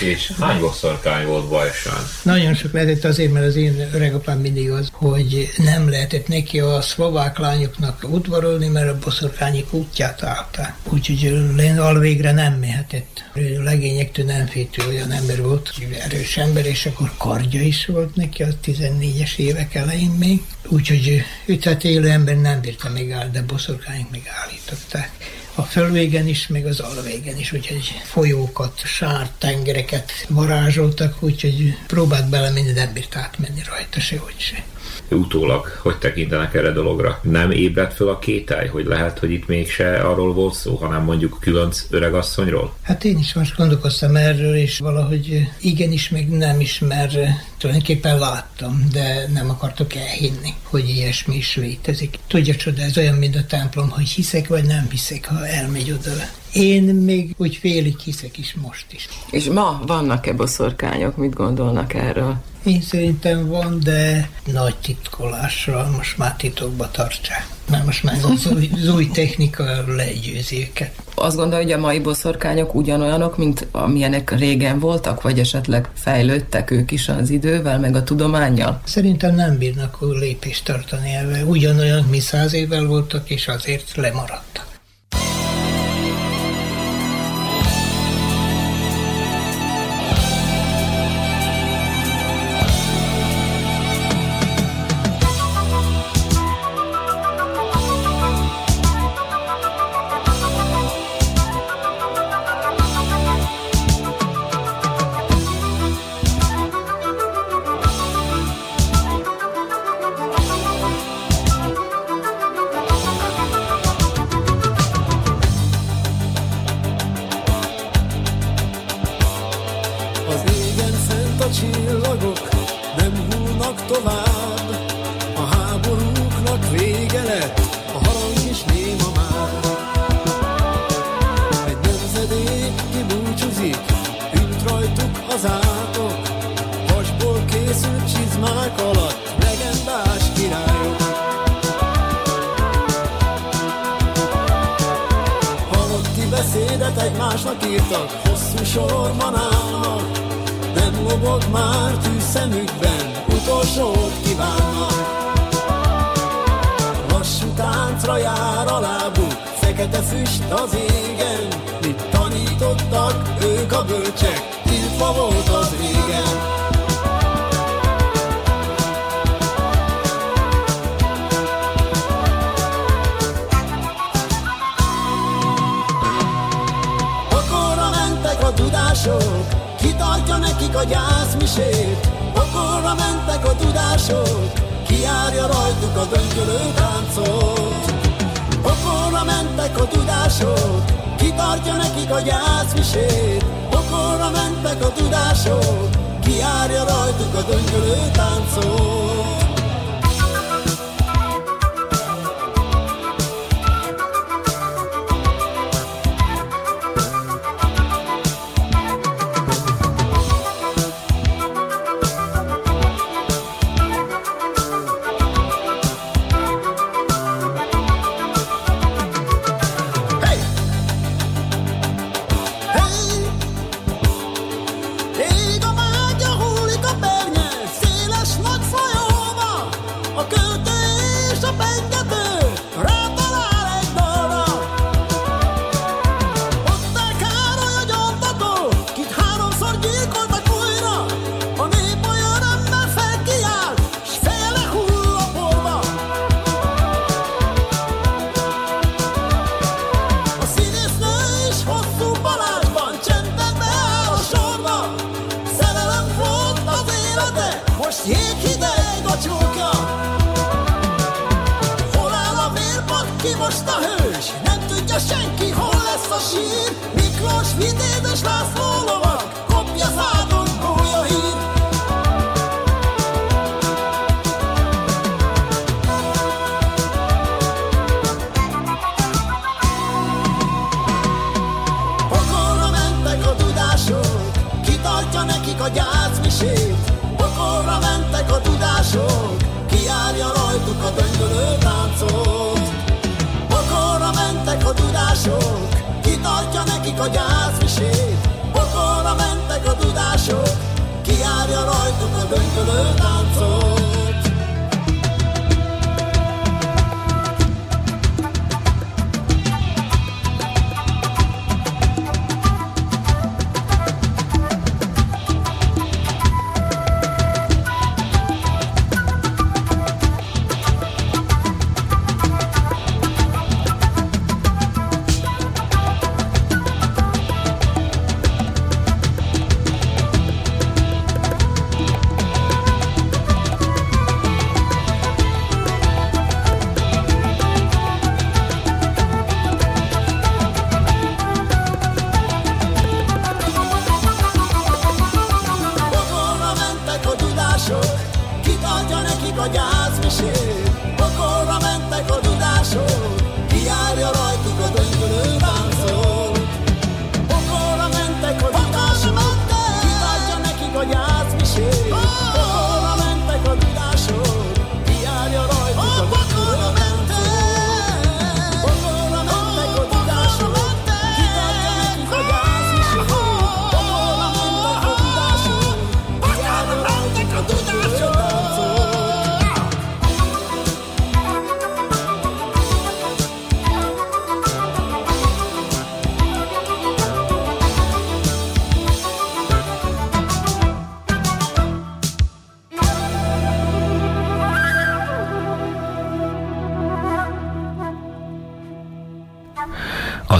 És 0.05 0.31
hány 0.39 0.59
bosszorkány 0.59 1.25
volt 1.25 1.47
Bajsán? 1.47 2.07
Nagyon 2.21 2.53
sok 2.53 2.71
lehetett 2.71 3.03
azért, 3.03 3.31
mert 3.31 3.45
az 3.45 3.55
én 3.55 3.89
öregapám 3.93 4.39
mindig 4.39 4.71
az, 4.71 4.89
hogy 4.91 5.49
nem 5.57 5.89
lehetett 5.89 6.27
neki 6.27 6.59
a 6.59 6.81
szlovák 6.81 7.37
lányoknak 7.37 8.05
udvarolni, 8.09 8.67
mert 8.67 8.89
a 8.89 8.97
boszorkányik 9.03 9.73
útját 9.73 10.23
állták. 10.23 10.75
Úgyhogy 10.83 11.33
alvégre 11.77 12.31
nem 12.31 12.53
mehetett. 12.53 13.23
Ő 13.33 13.63
legényektől 13.63 14.25
nem 14.25 14.45
fétő 14.45 14.87
olyan 14.87 15.11
ember 15.11 15.41
volt, 15.41 15.73
erős 16.03 16.37
ember, 16.37 16.65
és 16.65 16.85
akkor 16.85 17.11
kardja 17.17 17.61
is 17.61 17.85
volt 17.85 18.15
neki 18.15 18.43
a 18.43 18.47
14-es 18.65 19.37
évek 19.37 19.75
elején 19.75 20.11
még. 20.11 20.43
Úgyhogy 20.67 21.23
ő 21.45 21.55
tehát 21.57 21.83
élő 21.83 22.09
ember 22.09 22.37
nem 22.37 22.61
bírta 22.61 22.89
megállni, 22.89 23.31
de 23.31 23.41
boszorkányok 23.41 24.11
megállították 24.11 25.11
a 25.55 25.61
fölvégen 25.61 26.27
is, 26.27 26.47
meg 26.47 26.65
az 26.65 26.79
alvégen 26.79 27.37
is, 27.37 27.51
úgyhogy 27.51 28.01
folyókat, 28.03 28.81
sárt, 28.85 29.31
tengereket 29.31 30.11
varázsoltak, 30.29 31.23
úgyhogy 31.23 31.77
próbált 31.87 32.29
belemenni, 32.29 32.73
de 32.73 32.83
nem 32.83 32.93
bírt 32.93 33.15
átmenni 33.15 33.61
rajta 33.69 33.99
sehogy 33.99 34.39
se 34.39 34.63
utólag 35.09 35.65
hogy 35.81 35.97
tekintenek 35.97 36.53
erre 36.53 36.71
dologra? 36.71 37.19
Nem 37.21 37.51
ébredt 37.51 37.93
föl 37.93 38.09
a 38.09 38.19
kételj, 38.19 38.67
hogy 38.67 38.85
lehet, 38.85 39.19
hogy 39.19 39.31
itt 39.31 39.47
mégse 39.47 39.97
arról 39.97 40.33
volt 40.33 40.53
szó, 40.53 40.75
hanem 40.75 41.03
mondjuk 41.03 41.37
különc 41.39 41.85
öregasszonyról? 41.89 42.73
Hát 42.81 43.03
én 43.03 43.17
is 43.17 43.33
most 43.33 43.55
gondolkoztam 43.55 44.15
erről, 44.15 44.55
és 44.55 44.79
valahogy 44.79 45.47
igenis, 45.61 46.09
meg 46.09 46.29
nem 46.29 46.59
is, 46.59 46.79
mert 46.79 47.17
tulajdonképpen 47.57 48.19
láttam, 48.19 48.87
de 48.91 49.27
nem 49.33 49.49
akartok 49.49 49.95
elhinni, 49.95 50.53
hogy 50.63 50.89
ilyesmi 50.89 51.35
is 51.35 51.55
létezik. 51.55 52.19
Tudja 52.27 52.55
csoda, 52.55 52.81
ez 52.81 52.97
olyan, 52.97 53.15
mint 53.15 53.35
a 53.35 53.45
templom, 53.45 53.89
hogy 53.89 54.09
hiszek 54.09 54.47
vagy 54.47 54.65
nem 54.65 54.87
hiszek, 54.89 55.25
ha 55.25 55.47
elmegy 55.47 55.91
oda 55.91 56.11
Én 56.55 56.83
még 56.83 57.35
úgy 57.37 57.55
félig 57.55 57.99
hiszek 57.99 58.37
is 58.37 58.55
most 58.61 58.85
is. 58.91 59.09
És 59.31 59.45
ma 59.45 59.81
vannak-e 59.85 60.33
boszorkányok? 60.33 61.17
Mit 61.17 61.33
gondolnak 61.33 61.93
erről? 61.93 62.35
Én 62.63 62.81
szerintem 62.81 63.47
van, 63.47 63.79
de 63.83 64.29
nagy 64.51 64.75
titkolással 64.75 65.89
most 65.97 66.17
már 66.17 66.35
titokba 66.35 66.91
tartsák. 66.91 67.47
Mert 67.69 67.85
most 67.85 68.03
már 68.03 68.15
az 68.23 68.47
új, 68.55 68.69
az 68.73 68.87
új 68.87 69.07
technika 69.07 69.63
legyőzi 69.87 70.67
őket. 70.69 70.95
Azt 71.15 71.35
gondolja, 71.35 71.63
hogy 71.63 71.73
a 71.73 71.77
mai 71.77 71.99
boszorkányok 71.99 72.75
ugyanolyanok, 72.75 73.37
mint 73.37 73.67
amilyenek 73.71 74.37
régen 74.37 74.79
voltak, 74.79 75.21
vagy 75.21 75.39
esetleg 75.39 75.89
fejlődtek 75.93 76.71
ők 76.71 76.91
is 76.91 77.09
az 77.09 77.29
idővel, 77.29 77.79
meg 77.79 77.95
a 77.95 78.03
tudományjal? 78.03 78.81
Szerintem 78.83 79.35
nem 79.35 79.57
bírnak 79.57 79.97
lépést 80.19 80.65
tartani 80.65 81.13
ebbe. 81.13 81.43
Ugyanolyan, 81.43 82.03
mi 82.03 82.19
száz 82.19 82.53
évvel 82.53 82.85
voltak, 82.85 83.29
és 83.29 83.47
azért 83.47 83.95
lemaradtak. 83.95 84.64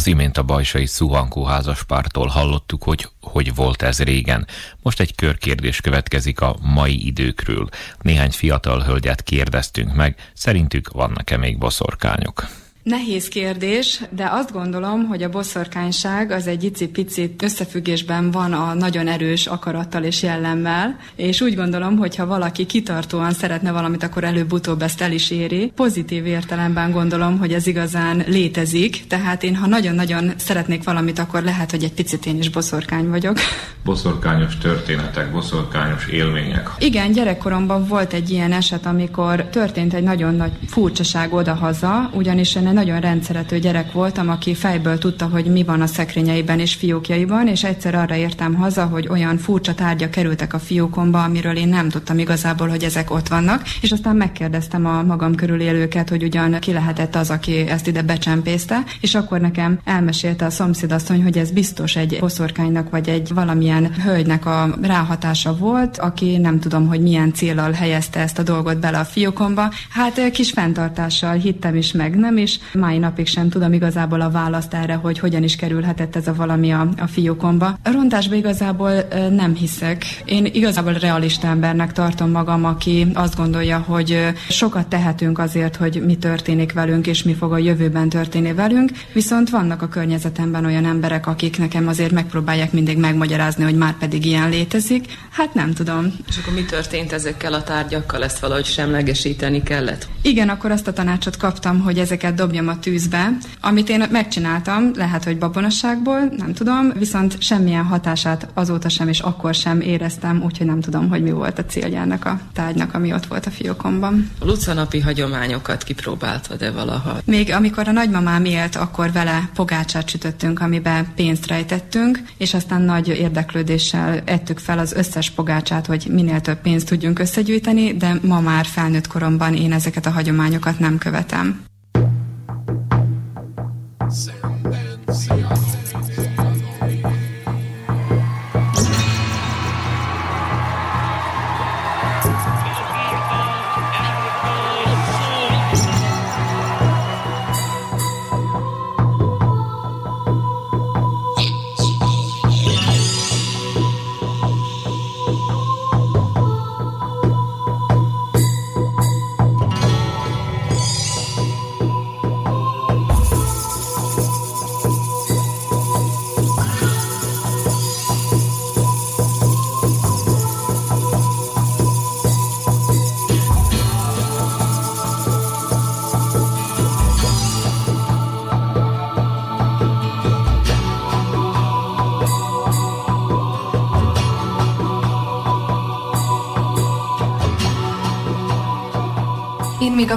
Az 0.05 0.11
imént 0.11 0.37
a 0.37 0.43
bajsai 0.43 0.85
Szuhankó 0.85 1.43
házaspártól 1.43 2.27
hallottuk, 2.27 2.83
hogy 2.83 3.09
hogy 3.21 3.55
volt 3.55 3.81
ez 3.81 3.99
régen. 3.99 4.47
Most 4.81 4.99
egy 4.99 5.15
körkérdés 5.15 5.81
következik 5.81 6.41
a 6.41 6.55
mai 6.61 7.05
időkről. 7.05 7.69
Néhány 8.01 8.31
fiatal 8.31 8.81
hölgyet 8.81 9.23
kérdeztünk 9.23 9.93
meg, 9.95 10.31
szerintük 10.33 10.91
vannak-e 10.91 11.37
még 11.37 11.57
boszorkányok? 11.57 12.47
Nehéz 12.85 13.27
kérdés, 13.27 14.01
de 14.09 14.27
azt 14.31 14.51
gondolom, 14.51 15.07
hogy 15.07 15.23
a 15.23 15.29
boszorkányság 15.29 16.31
az 16.31 16.47
egy 16.47 16.63
icipicit 16.63 17.43
összefüggésben 17.43 18.31
van 18.31 18.53
a 18.53 18.73
nagyon 18.73 19.07
erős 19.07 19.47
akarattal 19.47 20.03
és 20.03 20.23
jellemmel, 20.23 20.99
és 21.15 21.41
úgy 21.41 21.55
gondolom, 21.55 21.97
hogy 21.97 22.15
ha 22.15 22.25
valaki 22.25 22.65
kitartóan 22.65 23.31
szeretne 23.31 23.71
valamit, 23.71 24.03
akkor 24.03 24.23
előbb-utóbb 24.23 24.81
ezt 24.81 25.01
el 25.01 25.11
is 25.11 25.31
éri. 25.31 25.71
Pozitív 25.75 26.25
értelemben 26.25 26.91
gondolom, 26.91 27.37
hogy 27.37 27.53
ez 27.53 27.67
igazán 27.67 28.23
létezik, 28.27 29.07
tehát 29.07 29.43
én 29.43 29.55
ha 29.55 29.67
nagyon-nagyon 29.67 30.33
szeretnék 30.35 30.83
valamit, 30.83 31.19
akkor 31.19 31.43
lehet, 31.43 31.71
hogy 31.71 31.83
egy 31.83 31.93
picit 31.93 32.25
én 32.25 32.37
is 32.37 32.49
boszorkány 32.49 33.09
vagyok. 33.09 33.37
Boszorkányos 33.83 34.57
történetek, 34.57 35.31
boszorkányos 35.31 36.07
élmények. 36.07 36.69
Igen, 36.79 37.11
gyerekkoromban 37.11 37.87
volt 37.87 38.13
egy 38.13 38.29
ilyen 38.29 38.51
eset, 38.51 38.85
amikor 38.85 39.43
történt 39.43 39.93
egy 39.93 40.03
nagyon 40.03 40.35
nagy 40.35 40.51
furcsaság 40.67 41.33
odahaza, 41.33 42.09
ugyanis 42.13 42.55
én 42.55 42.73
nagyon 42.75 42.99
rendszerető 42.99 43.59
gyerek 43.59 43.91
voltam, 43.91 44.29
aki 44.29 44.53
fejből 44.53 44.97
tudta, 44.97 45.25
hogy 45.25 45.45
mi 45.45 45.63
van 45.63 45.81
a 45.81 45.85
szekrényeiben 45.85 46.59
és 46.59 46.73
fiókjaiban, 46.73 47.47
és 47.47 47.63
egyszer 47.63 47.95
arra 47.95 48.15
értem 48.15 48.53
haza, 48.53 48.85
hogy 48.85 49.07
olyan 49.07 49.37
furcsa 49.37 49.73
tárgyak 49.73 50.11
kerültek 50.11 50.53
a 50.53 50.59
fiókomba, 50.59 51.23
amiről 51.23 51.57
én 51.57 51.67
nem 51.67 51.89
tudtam 51.89 52.19
igazából, 52.19 52.67
hogy 52.67 52.83
ezek 52.83 53.11
ott 53.11 53.27
vannak, 53.27 53.61
és 53.81 53.91
aztán 53.91 54.15
megkérdeztem 54.15 54.85
a 54.85 55.03
magam 55.03 55.35
körül 55.35 55.61
élőket, 55.61 56.09
hogy 56.09 56.23
ugyan 56.23 56.59
ki 56.59 56.71
lehetett 56.71 57.15
az, 57.15 57.29
aki 57.29 57.57
ezt 57.57 57.87
ide 57.87 58.01
becsempészte, 58.01 58.83
és 59.01 59.15
akkor 59.15 59.39
nekem 59.39 59.79
elmesélte 59.83 60.45
a 60.45 60.49
szomszédasszony, 60.49 61.23
hogy 61.23 61.37
ez 61.37 61.51
biztos 61.51 61.95
egy 61.95 62.17
boszorkánynak 62.19 62.89
vagy 62.89 63.09
egy 63.09 63.33
valamilyen 63.33 63.93
hölgynek 63.93 64.45
a 64.45 64.75
ráhatása 64.81 65.57
volt, 65.57 65.97
aki 65.97 66.37
nem 66.37 66.59
tudom, 66.59 66.87
hogy 66.87 67.01
milyen 67.01 67.33
célral 67.33 67.71
helyezte 67.71 68.19
ezt 68.19 68.39
a 68.39 68.43
dolgot 68.43 68.79
bele 68.79 68.97
a 68.97 69.05
fiókomba. 69.05 69.71
Hát 69.89 70.31
kis 70.31 70.51
fenntartással 70.51 71.33
hittem 71.33 71.75
is, 71.75 71.91
meg 71.91 72.15
nem 72.15 72.37
is, 72.37 72.59
Mai 72.73 72.97
napig 72.97 73.27
sem 73.27 73.49
tudom 73.49 73.73
igazából 73.73 74.21
a 74.21 74.29
választ 74.29 74.73
erre, 74.73 74.93
hogy 74.93 75.19
hogyan 75.19 75.43
is 75.43 75.55
kerülhetett 75.55 76.15
ez 76.15 76.27
a 76.27 76.33
valami 76.33 76.71
a, 76.71 76.89
a 76.97 77.07
fiókomba. 77.07 77.77
A 77.83 77.91
rontásba 77.91 78.35
igazából 78.35 78.91
nem 79.29 79.55
hiszek. 79.55 80.05
Én 80.25 80.45
igazából 80.45 80.93
realista 80.93 81.47
embernek 81.47 81.91
tartom 81.91 82.31
magam, 82.31 82.65
aki 82.65 83.07
azt 83.13 83.35
gondolja, 83.35 83.77
hogy 83.77 84.33
sokat 84.49 84.87
tehetünk 84.87 85.39
azért, 85.39 85.75
hogy 85.75 86.01
mi 86.05 86.17
történik 86.17 86.73
velünk, 86.73 87.07
és 87.07 87.23
mi 87.23 87.33
fog 87.33 87.51
a 87.51 87.57
jövőben 87.57 88.09
történni 88.09 88.53
velünk, 88.53 88.91
viszont 89.13 89.49
vannak 89.49 89.81
a 89.81 89.87
környezetemben 89.87 90.65
olyan 90.65 90.85
emberek, 90.85 91.27
akik 91.27 91.57
nekem 91.57 91.87
azért 91.87 92.11
megpróbálják 92.11 92.71
mindig 92.71 92.97
megmagyarázni, 92.97 93.63
hogy 93.63 93.75
már 93.75 93.97
pedig 93.97 94.25
ilyen 94.25 94.49
létezik. 94.49 95.05
Hát 95.31 95.53
nem 95.53 95.73
tudom. 95.73 96.13
És 96.27 96.37
akkor 96.37 96.53
mi 96.53 96.65
történt 96.65 97.11
ezekkel 97.11 97.53
a 97.53 97.63
tárgyakkal? 97.63 98.23
Ezt 98.23 98.39
valahogy 98.39 98.65
semlegesíteni 98.65 99.63
kellett? 99.63 100.07
Igen, 100.21 100.49
akkor 100.49 100.71
azt 100.71 100.87
a 100.87 100.93
tanácsot 100.93 101.37
kaptam, 101.37 101.79
hogy 101.79 101.99
ezeket 101.99 102.35
dobjam 102.55 102.75
a 102.77 102.79
tűzbe, 102.79 103.37
amit 103.61 103.89
én 103.89 104.03
megcsináltam, 104.11 104.91
lehet, 104.93 105.23
hogy 105.23 105.37
babonasságból, 105.37 106.19
nem 106.37 106.53
tudom, 106.53 106.91
viszont 106.97 107.41
semmilyen 107.41 107.83
hatását 107.83 108.47
azóta 108.53 108.89
sem 108.89 109.07
és 109.07 109.19
akkor 109.19 109.53
sem 109.53 109.81
éreztem, 109.81 110.41
úgyhogy 110.43 110.67
nem 110.67 110.81
tudom, 110.81 111.09
hogy 111.09 111.23
mi 111.23 111.31
volt 111.31 111.59
a 111.59 111.65
célja 111.65 111.99
ennek 111.99 112.25
a 112.25 112.39
tárgynak, 112.53 112.93
ami 112.93 113.13
ott 113.13 113.25
volt 113.25 113.45
a 113.45 113.49
fiókomban. 113.49 114.31
A 114.39 114.45
lucanapi 114.45 114.99
hagyományokat 114.99 115.83
kipróbáltad-e 115.83 116.71
valaha? 116.71 117.17
Még 117.25 117.51
amikor 117.51 117.87
a 117.87 117.91
nagymamám 117.91 118.45
élt, 118.45 118.75
akkor 118.75 119.11
vele 119.11 119.49
pogácsát 119.53 120.09
sütöttünk, 120.09 120.61
amiben 120.61 121.07
pénzt 121.15 121.47
rejtettünk, 121.47 122.19
és 122.37 122.53
aztán 122.53 122.81
nagy 122.81 123.07
érdeklődéssel 123.07 124.21
ettük 124.25 124.59
fel 124.59 124.79
az 124.79 124.93
összes 124.93 125.29
pogácsát, 125.29 125.85
hogy 125.85 126.07
minél 126.09 126.41
több 126.41 126.61
pénzt 126.61 126.87
tudjunk 126.87 127.19
összegyűjteni, 127.19 127.93
de 127.93 128.19
ma 128.21 128.39
már 128.39 128.65
felnőtt 128.65 129.07
koromban 129.07 129.53
én 129.53 129.73
ezeket 129.73 130.05
a 130.05 130.11
hagyományokat 130.11 130.79
nem 130.79 130.97
követem. 130.97 131.65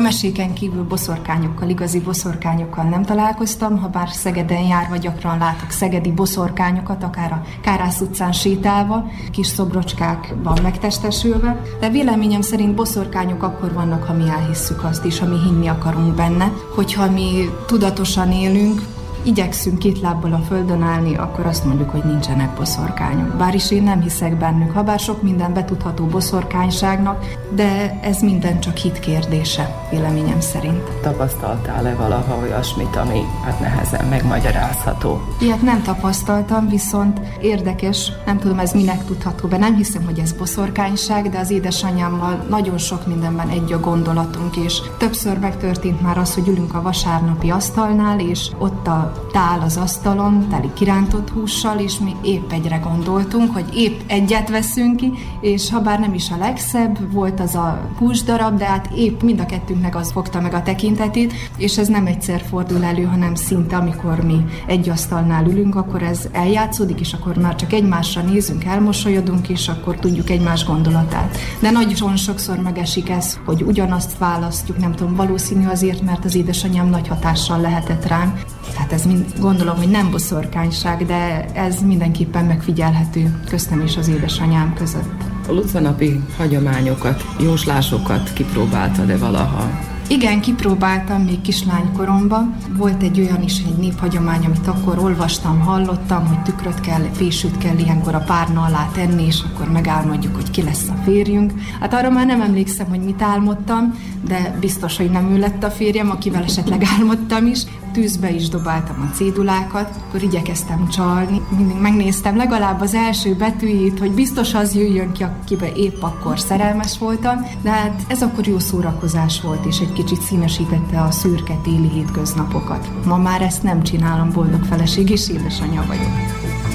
Meséken 0.08 0.54
kívül 0.54 0.84
boszorkányokkal, 0.84 1.68
igazi 1.68 2.00
boszorkányokkal 2.00 2.84
nem 2.84 3.02
találkoztam, 3.02 3.78
ha 3.78 3.88
bár 3.88 4.08
Szegeden 4.08 4.62
járva 4.62 4.96
gyakran 4.96 5.38
látok 5.38 5.70
szegedi 5.70 6.12
boszorkányokat, 6.12 7.02
akár 7.02 7.32
a 7.32 7.42
Kárász 7.62 8.00
utcán 8.00 8.32
sétálva, 8.32 9.10
kis 9.30 9.46
szobrocskákban 9.46 10.58
megtestesülve, 10.62 11.62
de 11.80 11.88
véleményem 11.88 12.40
szerint 12.40 12.74
boszorkányok 12.74 13.42
akkor 13.42 13.72
vannak, 13.72 14.04
ha 14.04 14.12
mi 14.12 14.28
elhisszük 14.28 14.84
azt 14.84 15.04
is, 15.04 15.18
ha 15.18 15.26
mi 15.26 15.38
hinni 15.44 15.66
akarunk 15.66 16.14
benne, 16.14 16.52
hogyha 16.74 17.10
mi 17.10 17.48
tudatosan 17.66 18.32
élünk, 18.32 18.82
igyekszünk 19.28 19.78
két 19.78 20.00
lábbal 20.00 20.32
a 20.32 20.38
földön 20.38 20.82
állni, 20.82 21.16
akkor 21.16 21.46
azt 21.46 21.64
mondjuk, 21.64 21.90
hogy 21.90 22.04
nincsenek 22.04 22.54
boszorkányok. 22.54 23.36
Bár 23.36 23.54
is 23.54 23.70
én 23.70 23.82
nem 23.82 24.00
hiszek 24.00 24.38
bennük, 24.38 24.70
ha 24.70 24.82
bár 24.82 24.98
sok 24.98 25.22
minden 25.22 25.52
betudható 25.52 26.04
boszorkányságnak, 26.04 27.24
de 27.50 27.98
ez 28.02 28.20
minden 28.20 28.60
csak 28.60 28.76
hit 28.76 29.00
kérdése, 29.00 29.86
véleményem 29.90 30.40
szerint. 30.40 30.82
Tapasztaltál-e 31.02 31.94
valaha 31.94 32.38
olyasmit, 32.40 32.96
ami 32.96 33.20
hát 33.44 33.60
nehezen 33.60 34.06
megmagyarázható? 34.06 35.20
Ilyet 35.40 35.62
nem 35.62 35.82
tapasztaltam, 35.82 36.68
viszont 36.68 37.20
érdekes, 37.40 38.12
nem 38.26 38.38
tudom 38.38 38.58
ez 38.58 38.72
minek 38.72 39.04
tudható 39.04 39.48
be, 39.48 39.56
nem 39.56 39.74
hiszem, 39.74 40.04
hogy 40.04 40.18
ez 40.18 40.32
boszorkányság, 40.32 41.28
de 41.28 41.38
az 41.38 41.50
édesanyámmal 41.50 42.46
nagyon 42.48 42.78
sok 42.78 43.06
mindenben 43.06 43.48
egy 43.48 43.72
a 43.72 43.80
gondolatunk, 43.80 44.56
és 44.56 44.80
többször 44.98 45.38
megtörtént 45.38 46.02
már 46.02 46.18
az, 46.18 46.34
hogy 46.34 46.48
ülünk 46.48 46.74
a 46.74 46.82
vasárnapi 46.82 47.50
asztalnál, 47.50 48.20
és 48.20 48.50
ott 48.58 48.86
a 48.86 49.17
tál 49.32 49.60
az 49.60 49.76
asztalon, 49.76 50.48
teli 50.48 50.70
kirántott 50.74 51.30
hússal, 51.30 51.78
és 51.78 51.98
mi 51.98 52.16
épp 52.22 52.52
egyre 52.52 52.76
gondoltunk, 52.76 53.52
hogy 53.52 53.64
épp 53.74 54.00
egyet 54.06 54.48
veszünk 54.48 54.96
ki, 54.96 55.12
és 55.40 55.70
ha 55.70 55.80
bár 55.80 56.00
nem 56.00 56.14
is 56.14 56.30
a 56.30 56.36
legszebb, 56.36 57.12
volt 57.12 57.40
az 57.40 57.54
a 57.54 57.88
húsdarab, 57.98 58.58
de 58.58 58.64
hát 58.64 58.90
épp 58.96 59.22
mind 59.22 59.40
a 59.40 59.46
kettőnknek 59.46 59.96
az 59.96 60.12
fogta 60.12 60.40
meg 60.40 60.54
a 60.54 60.62
tekintetét, 60.62 61.32
és 61.56 61.78
ez 61.78 61.88
nem 61.88 62.06
egyszer 62.06 62.42
fordul 62.48 62.84
elő, 62.84 63.02
hanem 63.02 63.34
szinte 63.34 63.76
amikor 63.76 64.24
mi 64.24 64.44
egy 64.66 64.88
asztalnál 64.88 65.46
ülünk, 65.46 65.74
akkor 65.74 66.02
ez 66.02 66.28
eljátszódik, 66.32 67.00
és 67.00 67.12
akkor 67.12 67.36
már 67.36 67.54
csak 67.54 67.72
egymásra 67.72 68.22
nézünk, 68.22 68.64
elmosolyodunk, 68.64 69.48
és 69.48 69.68
akkor 69.68 69.96
tudjuk 69.96 70.30
egymás 70.30 70.64
gondolatát. 70.64 71.38
De 71.60 71.70
nagyon 71.70 72.16
sokszor 72.16 72.56
megesik 72.58 73.10
ez, 73.10 73.38
hogy 73.44 73.62
ugyanazt 73.62 74.18
választjuk, 74.18 74.78
nem 74.78 74.94
tudom, 74.94 75.14
valószínű 75.14 75.66
azért, 75.66 76.02
mert 76.02 76.24
az 76.24 76.34
édesanyám 76.34 76.88
nagy 76.88 77.08
hatással 77.08 77.60
lehetett 77.60 78.06
rám. 78.06 78.40
Tehát 78.72 78.92
ez 78.92 79.06
mind, 79.06 79.24
gondolom, 79.40 79.76
hogy 79.76 79.88
nem 79.88 80.10
boszorkányság, 80.10 81.06
de 81.06 81.44
ez 81.52 81.82
mindenképpen 81.82 82.44
megfigyelhető 82.44 83.40
köztem 83.48 83.80
és 83.80 83.96
az 83.96 84.08
édesanyám 84.08 84.74
között. 84.74 85.22
A 85.48 85.52
lucanapi 85.52 86.20
hagyományokat, 86.36 87.24
jóslásokat 87.40 88.32
kipróbáltad-e 88.32 89.16
valaha? 89.16 89.87
Igen, 90.10 90.40
kipróbáltam 90.40 91.22
még 91.22 91.40
kislánykoromban. 91.40 92.56
Volt 92.76 93.02
egy 93.02 93.20
olyan 93.20 93.42
is, 93.42 93.58
egy 93.58 93.76
néphagyomány, 93.76 94.44
amit 94.44 94.66
akkor 94.66 94.98
olvastam, 94.98 95.60
hallottam, 95.60 96.26
hogy 96.26 96.42
tükröt 96.42 96.80
kell, 96.80 97.02
fésűt 97.12 97.58
kell 97.58 97.78
ilyenkor 97.78 98.14
a 98.14 98.18
párna 98.18 98.62
alá 98.62 98.88
tenni, 98.92 99.26
és 99.26 99.38
akkor 99.52 99.70
megálmodjuk, 99.70 100.34
hogy 100.34 100.50
ki 100.50 100.62
lesz 100.62 100.88
a 100.88 101.02
férjünk. 101.04 101.52
Hát 101.80 101.94
arra 101.94 102.10
már 102.10 102.26
nem 102.26 102.40
emlékszem, 102.40 102.88
hogy 102.88 103.00
mit 103.00 103.22
álmodtam, 103.22 103.98
de 104.26 104.56
biztos, 104.60 104.96
hogy 104.96 105.10
nem 105.10 105.30
ő 105.30 105.38
lett 105.38 105.64
a 105.64 105.70
férjem, 105.70 106.10
akivel 106.10 106.42
esetleg 106.42 106.82
álmodtam 106.98 107.46
is 107.46 107.64
tűzbe 107.92 108.30
is 108.30 108.48
dobáltam 108.48 109.08
a 109.10 109.14
cédulákat, 109.14 109.90
akkor 110.08 110.22
igyekeztem 110.22 110.88
csalni. 110.88 111.40
Mindig 111.56 111.76
megnéztem 111.76 112.36
legalább 112.36 112.80
az 112.80 112.94
első 112.94 113.34
betűjét, 113.34 113.98
hogy 113.98 114.10
biztos 114.10 114.54
az 114.54 114.74
jöjjön 114.74 115.12
ki, 115.12 115.22
akibe 115.22 115.72
épp 115.72 116.02
akkor 116.02 116.38
szerelmes 116.38 116.98
voltam, 116.98 117.46
de 117.62 117.70
hát 117.70 118.02
ez 118.08 118.22
akkor 118.22 118.46
jó 118.46 118.58
szórakozás 118.58 119.40
volt, 119.40 119.66
és 119.66 119.78
egy 119.78 119.92
kicsit 120.04 120.20
színesítette 120.20 121.00
a 121.02 121.10
szürke 121.10 121.54
téli 121.62 121.88
hétköznapokat. 121.88 123.04
Ma 123.04 123.16
már 123.16 123.42
ezt 123.42 123.62
nem 123.62 123.82
csinálom, 123.82 124.32
boldog 124.32 124.64
feleség 124.64 125.10
és 125.10 125.28
édesanyja 125.28 125.84
vagyok. 125.86 126.67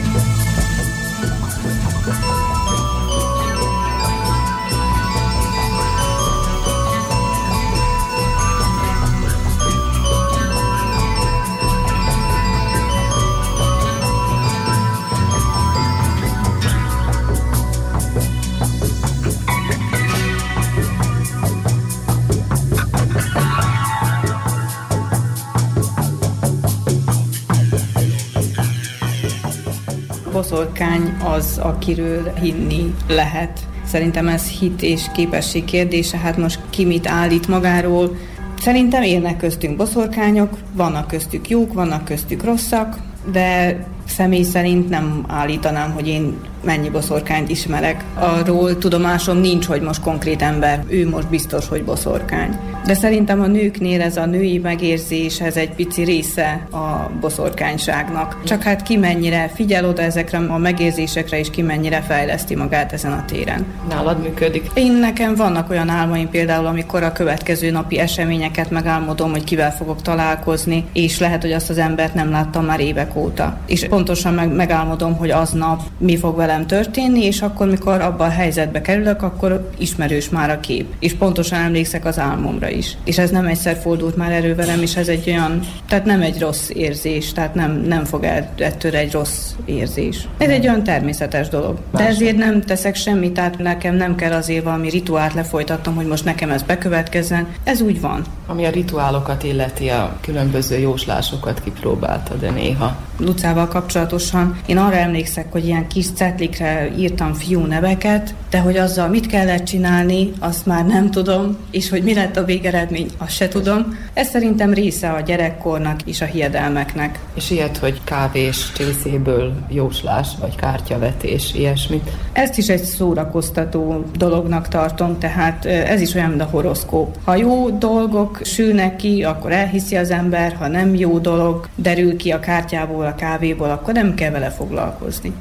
Boszorkány 30.53 31.17
az, 31.23 31.59
akiről 31.61 32.33
hinni 32.41 32.93
lehet. 33.07 33.59
Szerintem 33.85 34.27
ez 34.27 34.47
hit 34.47 34.81
és 34.81 35.01
képesség 35.13 35.65
kérdése, 35.65 36.17
hát 36.17 36.37
most 36.37 36.59
ki 36.69 36.85
mit 36.85 37.07
állít 37.07 37.47
magáról. 37.47 38.17
Szerintem 38.61 39.01
élnek 39.01 39.37
köztünk 39.37 39.77
boszorkányok, 39.77 40.57
vannak 40.73 41.07
köztük 41.07 41.49
jók, 41.49 41.73
vannak 41.73 42.05
köztük 42.05 42.43
rosszak, 42.43 42.97
de 43.31 43.77
személy 44.07 44.43
szerint 44.43 44.89
nem 44.89 45.25
állítanám, 45.27 45.91
hogy 45.91 46.07
én 46.07 46.37
mennyi 46.63 46.89
boszorkányt 46.89 47.49
ismerek. 47.49 48.03
Arról 48.13 48.77
tudomásom 48.77 49.37
nincs, 49.37 49.65
hogy 49.65 49.81
most 49.81 50.01
konkrét 50.01 50.41
ember, 50.41 50.83
ő 50.87 51.09
most 51.09 51.27
biztos, 51.27 51.67
hogy 51.67 51.83
boszorkány. 51.83 52.59
De 52.85 52.93
szerintem 52.93 53.41
a 53.41 53.47
nőknél 53.47 54.01
ez 54.01 54.17
a 54.17 54.25
női 54.25 54.57
megérzés, 54.57 55.41
ez 55.41 55.57
egy 55.57 55.69
pici 55.69 56.03
része 56.03 56.67
a 56.71 57.11
boszorkányságnak. 57.19 58.43
Csak 58.43 58.63
hát 58.63 58.81
ki 58.81 58.97
mennyire 58.97 59.51
figyel 59.55 59.85
oda 59.85 60.01
ezekre 60.01 60.37
a 60.37 60.57
megérzésekre, 60.57 61.39
és 61.39 61.49
ki 61.49 61.61
mennyire 61.61 62.01
fejleszti 62.01 62.55
magát 62.55 62.93
ezen 62.93 63.11
a 63.11 63.25
téren. 63.25 63.65
Nálad 63.89 64.21
működik? 64.21 64.69
Én 64.73 64.91
nekem 64.91 65.35
vannak 65.35 65.69
olyan 65.69 65.89
álmaim 65.89 66.29
például, 66.29 66.65
amikor 66.65 67.03
a 67.03 67.11
következő 67.11 67.71
napi 67.71 67.99
eseményeket 67.99 68.69
megálmodom, 68.69 69.31
hogy 69.31 69.43
kivel 69.43 69.71
fogok 69.71 70.01
találkozni, 70.01 70.85
és 70.93 71.19
lehet, 71.19 71.41
hogy 71.41 71.51
azt 71.51 71.69
az 71.69 71.77
embert 71.77 72.13
nem 72.13 72.29
láttam 72.29 72.65
már 72.65 72.79
évek 72.79 73.15
óta. 73.15 73.57
És 73.65 73.85
pontosan 73.87 74.33
meg, 74.33 74.55
megálmodom, 74.55 75.17
hogy 75.17 75.29
aznap 75.31 75.81
mi 75.97 76.17
fog 76.17 76.35
velem 76.35 76.67
történni, 76.67 77.25
és 77.25 77.41
akkor, 77.41 77.67
mikor 77.67 78.01
abban 78.01 78.27
a 78.27 78.31
helyzetbe 78.31 78.81
kerülök, 78.81 79.21
akkor 79.21 79.69
ismerős 79.77 80.29
már 80.29 80.49
a 80.49 80.59
kép. 80.59 80.93
És 80.99 81.13
pontosan 81.13 81.59
emlékszek 81.59 82.05
az 82.05 82.19
álmomra 82.19 82.71
is. 82.73 82.97
És 83.03 83.17
ez 83.17 83.29
nem 83.29 83.45
egyszer 83.45 83.77
fordult 83.81 84.15
már 84.15 84.31
elő 84.31 84.55
velem, 84.55 84.81
és 84.81 84.95
ez 84.95 85.07
egy 85.07 85.29
olyan, 85.29 85.59
tehát 85.87 86.05
nem 86.05 86.21
egy 86.21 86.39
rossz 86.39 86.69
érzés, 86.69 87.31
tehát 87.31 87.55
nem, 87.55 87.71
nem 87.87 88.03
fog 88.05 88.23
el, 88.23 88.49
ettől 88.57 88.95
egy 88.95 89.11
rossz 89.11 89.51
érzés. 89.65 90.27
Ez 90.37 90.49
egy 90.49 90.67
olyan 90.67 90.83
természetes 90.83 91.49
dolog. 91.49 91.77
De 91.91 92.07
ezért 92.07 92.37
nem 92.37 92.61
teszek 92.61 92.95
semmit, 92.95 93.33
tehát 93.33 93.57
nekem 93.57 93.95
nem 93.95 94.15
kell 94.15 94.31
azért 94.31 94.63
valami 94.63 94.89
rituált 94.89 95.33
lefolytatnom, 95.33 95.95
hogy 95.95 96.07
most 96.07 96.25
nekem 96.25 96.49
ez 96.49 96.63
bekövetkezzen. 96.63 97.47
Ez 97.63 97.81
úgy 97.81 98.01
van. 98.01 98.23
Ami 98.47 98.65
a 98.65 98.69
rituálokat 98.69 99.43
illeti, 99.43 99.89
a 99.89 100.17
különböző 100.21 100.77
jóslásokat 100.77 101.61
kipróbálta, 101.63 102.35
de 102.35 102.49
néha. 102.49 102.97
Lucával 103.17 103.67
kapcsolatosan 103.67 104.59
én 104.65 104.77
arra 104.77 104.95
emlékszek, 104.95 105.51
hogy 105.51 105.65
ilyen 105.65 105.87
kis 105.87 106.05
cetlikre 106.11 106.91
írtam 106.97 107.33
fiú 107.33 107.59
neveket, 107.59 108.33
de 108.49 108.59
hogy 108.59 108.77
azzal 108.77 109.07
mit 109.07 109.27
kellett 109.27 109.63
csinálni, 109.63 110.31
azt 110.39 110.65
már 110.65 110.85
nem 110.85 111.11
tudom, 111.11 111.57
és 111.71 111.89
hogy 111.89 112.03
mi 112.03 112.13
lett 112.13 112.37
a 112.37 112.43
végeredmény, 112.43 113.09
azt 113.17 113.35
se 113.35 113.47
tudom. 113.47 113.97
Ez 114.13 114.27
szerintem 114.27 114.73
része 114.73 115.09
a 115.09 115.19
gyerekkornak 115.19 116.01
és 116.05 116.21
a 116.21 116.25
hiedelmeknek. 116.25 117.19
És 117.33 117.51
ilyet, 117.51 117.77
hogy 117.77 118.01
kávés 118.03 118.71
csészéből 118.75 119.53
jóslás, 119.69 120.27
vagy 120.39 120.55
kártyavetés, 120.55 121.53
ilyesmit? 121.53 122.11
Ezt 122.33 122.57
is 122.57 122.67
egy 122.67 122.83
szórakoztató 122.83 124.05
dolognak 124.17 124.67
tartom, 124.67 125.19
tehát 125.19 125.65
ez 125.65 126.01
is 126.01 126.13
olyan, 126.13 126.29
mint 126.29 126.41
a 126.41 126.47
horoszkóp. 126.51 127.17
Ha 127.23 127.35
jó 127.35 127.69
dolgok 127.69 128.39
sülnek 128.43 128.95
ki, 128.95 129.23
akkor 129.23 129.51
elhiszi 129.51 129.95
az 129.95 130.11
ember, 130.11 130.55
ha 130.59 130.67
nem 130.67 130.95
jó 130.95 131.19
dolog 131.19 131.67
derül 131.75 132.17
ki 132.17 132.31
a 132.31 132.39
kártyából, 132.39 133.12
kávéból, 133.15 133.69
akkor 133.69 133.93
nem 133.93 134.13
kell 134.13 134.31
vele 134.31 134.49
foglalkozni. 134.49 135.33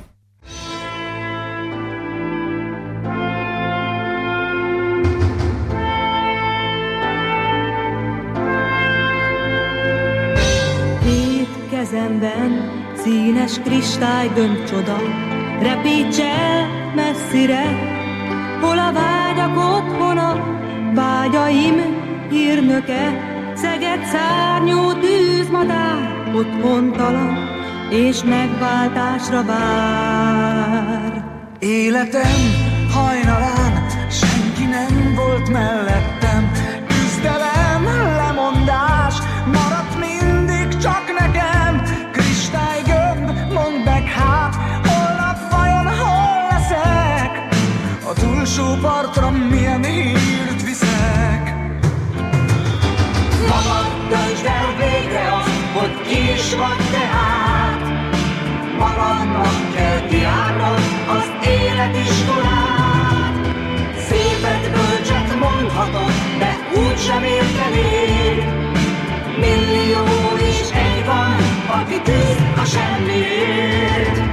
kezemben 11.71 12.71
színes 12.95 13.59
kristály 13.59 14.31
csoda, 14.69 14.99
repíts 15.61 16.19
el 16.19 16.67
messzire, 16.95 17.65
hol 18.61 18.79
a 18.79 18.93
vágyak 18.93 19.57
otthona, 19.57 20.61
vágyaim 20.95 21.75
hírnöke, 22.31 23.31
Szeged 23.55 24.05
szárnyú 24.05 24.93
tűzmadár, 25.01 26.33
otthontalan, 26.35 27.52
és 27.93 28.23
megváltásra 28.25 29.45
vár. 29.45 31.25
Életem 31.59 32.41
hajnalán 32.93 33.87
senki 34.11 34.65
nem 34.65 35.15
volt 35.15 35.49
mellettem, 35.49 36.53
küzdelem, 36.87 37.85
lemondás, 38.17 39.15
maradt 39.47 39.99
mindig 39.99 40.77
csak 40.79 41.05
nekem. 41.19 41.83
Kristálygömb, 42.13 43.53
mondd 43.53 43.85
meg 43.85 44.05
hát, 44.05 44.55
holnap 44.87 45.51
vajon 45.51 45.87
hol 45.87 46.47
leszek? 46.51 47.49
A 48.09 48.13
túlsó 48.13 48.65
partra 48.81 49.31
milyen 49.31 49.85
hírt 49.85 50.63
viszek? 50.65 51.55
Magad 53.49 54.09
döntsd 54.09 54.45
el 54.47 54.77
végre 54.79 55.33
azt, 55.37 55.51
hogy 55.75 56.01
ki 56.07 56.33
is 56.33 56.55
vagy 56.55 56.91
tehát. 56.91 57.62
Magadnak 58.83 59.75
kell 59.75 60.07
kiállnod 60.09 60.83
az 61.17 61.27
életiskolát. 61.47 63.35
Szépet, 64.09 64.71
bölcset 64.71 65.39
mondhatod, 65.39 66.13
de 66.39 66.57
úgy 66.75 66.99
sem 66.99 67.23
értenéd. 67.25 68.39
Millió 69.39 70.05
is 70.51 70.61
egy 70.71 71.05
van, 71.07 71.37
aki 71.81 72.01
tűz 72.01 72.37
a 72.57 72.65
semmiért. 72.65 74.31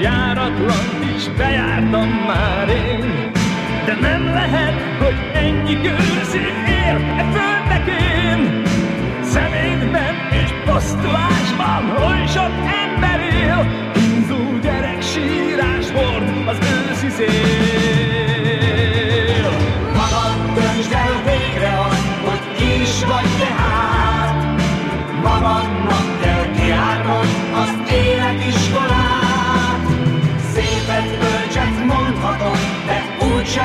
Járatlan 0.00 1.07
is 1.18 1.28
bejártam 1.28 2.08
már 2.08 2.68
én, 2.68 3.30
de 3.86 3.94
nem 4.00 4.24
lehet, 4.24 4.80
hogy 4.98 5.16
ennyi 5.34 5.76
őrzi 5.76 6.38
él 6.66 6.96
e 7.16 7.24
földnek 7.32 7.86
én. 7.86 8.62
Szemétben 9.22 10.14
és 10.30 10.50
posztulásban 10.64 12.02
oly 12.06 12.26
sok 12.26 12.67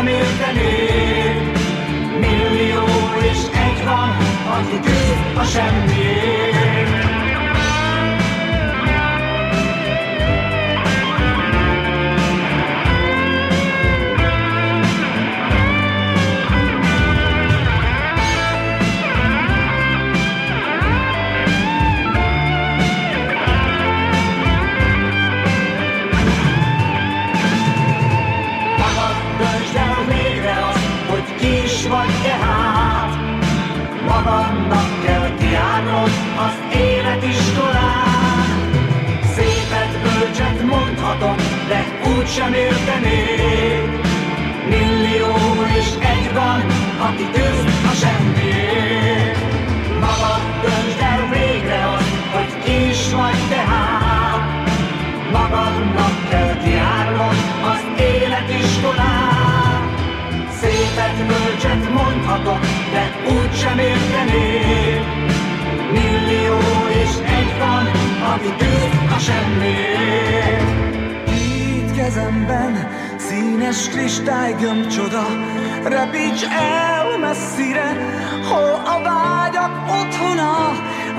értenéd. 0.08 1.36
Millió 2.20 2.86
és 3.32 3.42
egy 3.54 3.84
van, 3.86 4.18
aki 4.58 4.80
küzd 4.80 5.38
a 5.38 5.44
semmiért. 5.44 6.93
iskolán. 37.30 38.72
Szépet, 39.36 39.94
bölcset 40.04 40.64
mondhatom, 40.64 41.36
de 41.68 41.86
úgy 42.18 42.28
sem 42.28 42.54
értenék. 42.54 44.02
Millió 44.70 45.34
és 45.78 45.90
egy 46.00 46.34
van, 46.34 46.66
aki 47.00 47.30
küzd 47.34 47.68
a 47.92 47.94
semmi 48.02 48.54
Magad 50.00 50.44
döntsd 50.62 51.00
el 51.02 51.30
végre 51.30 51.90
azt, 51.96 52.16
hogy 52.34 52.64
ki 52.64 52.88
is 52.90 53.14
vagy 53.14 53.48
tehát. 53.50 54.42
Magadnak 55.32 56.30
kell 56.30 56.58
kiárnod 56.64 57.36
az 57.72 58.02
életiskolát. 58.02 59.82
Szépet, 60.60 61.26
bölcset 61.28 61.90
mondhatom, 61.94 62.60
de 62.94 63.32
úgy 63.32 63.56
sem 63.56 63.80
értenék. 63.80 65.43
Színes 73.74 73.90
kristály 73.90 74.56
gömbcsoda, 74.60 75.26
repíts 75.84 76.44
el 76.44 77.18
messzire, 77.18 77.96
hol 78.50 78.82
a 78.86 79.02
vágyak 79.04 79.72
otthona, 79.88 80.72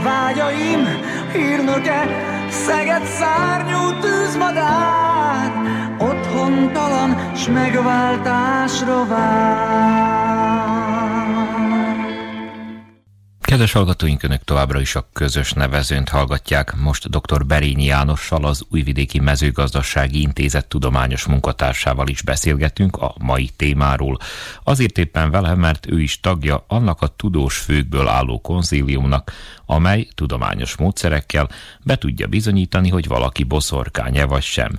vágyaim 0.03 0.89
hírnöke, 1.33 2.07
Szeged 2.51 3.05
szárnyú 3.05 3.99
tűzmadár, 4.01 5.53
otthontalan, 5.99 7.33
s 7.35 7.47
megváltásra 7.47 9.07
vár. 9.07 10.24
Kedves 13.55 13.73
hallgatóink, 13.73 14.23
Önök 14.23 14.45
továbbra 14.45 14.81
is 14.81 14.95
a 14.95 15.09
közös 15.13 15.53
nevezőnt 15.53 16.09
hallgatják. 16.09 16.77
Most 16.77 17.11
dr. 17.11 17.47
Berényi 17.47 17.85
Jánossal, 17.85 18.45
az 18.45 18.65
Újvidéki 18.71 19.21
Mezőgazdasági 19.21 20.21
Intézet 20.21 20.67
tudományos 20.67 21.25
munkatársával 21.25 22.09
is 22.09 22.23
beszélgetünk 22.23 22.97
a 22.97 23.15
mai 23.19 23.51
témáról. 23.57 24.19
Azért 24.65 24.99
éppen 24.99 25.31
vele, 25.31 25.55
mert 25.55 25.87
ő 25.87 26.01
is 26.01 26.21
tagja 26.21 26.65
annak 26.69 27.03
a 27.03 27.07
tudós 27.07 27.57
főkből 27.57 28.09
álló 28.09 28.41
konzíliumnak, 28.41 29.33
amely 29.67 30.09
tudományos 30.15 30.77
módszerekkel 30.77 31.49
be 31.85 31.97
tudja 31.97 32.27
bizonyítani, 32.27 32.89
hogy 32.89 33.07
valaki 33.07 33.45
boszorkánya 33.45 34.27
vagy 34.27 34.43
sem. 34.43 34.79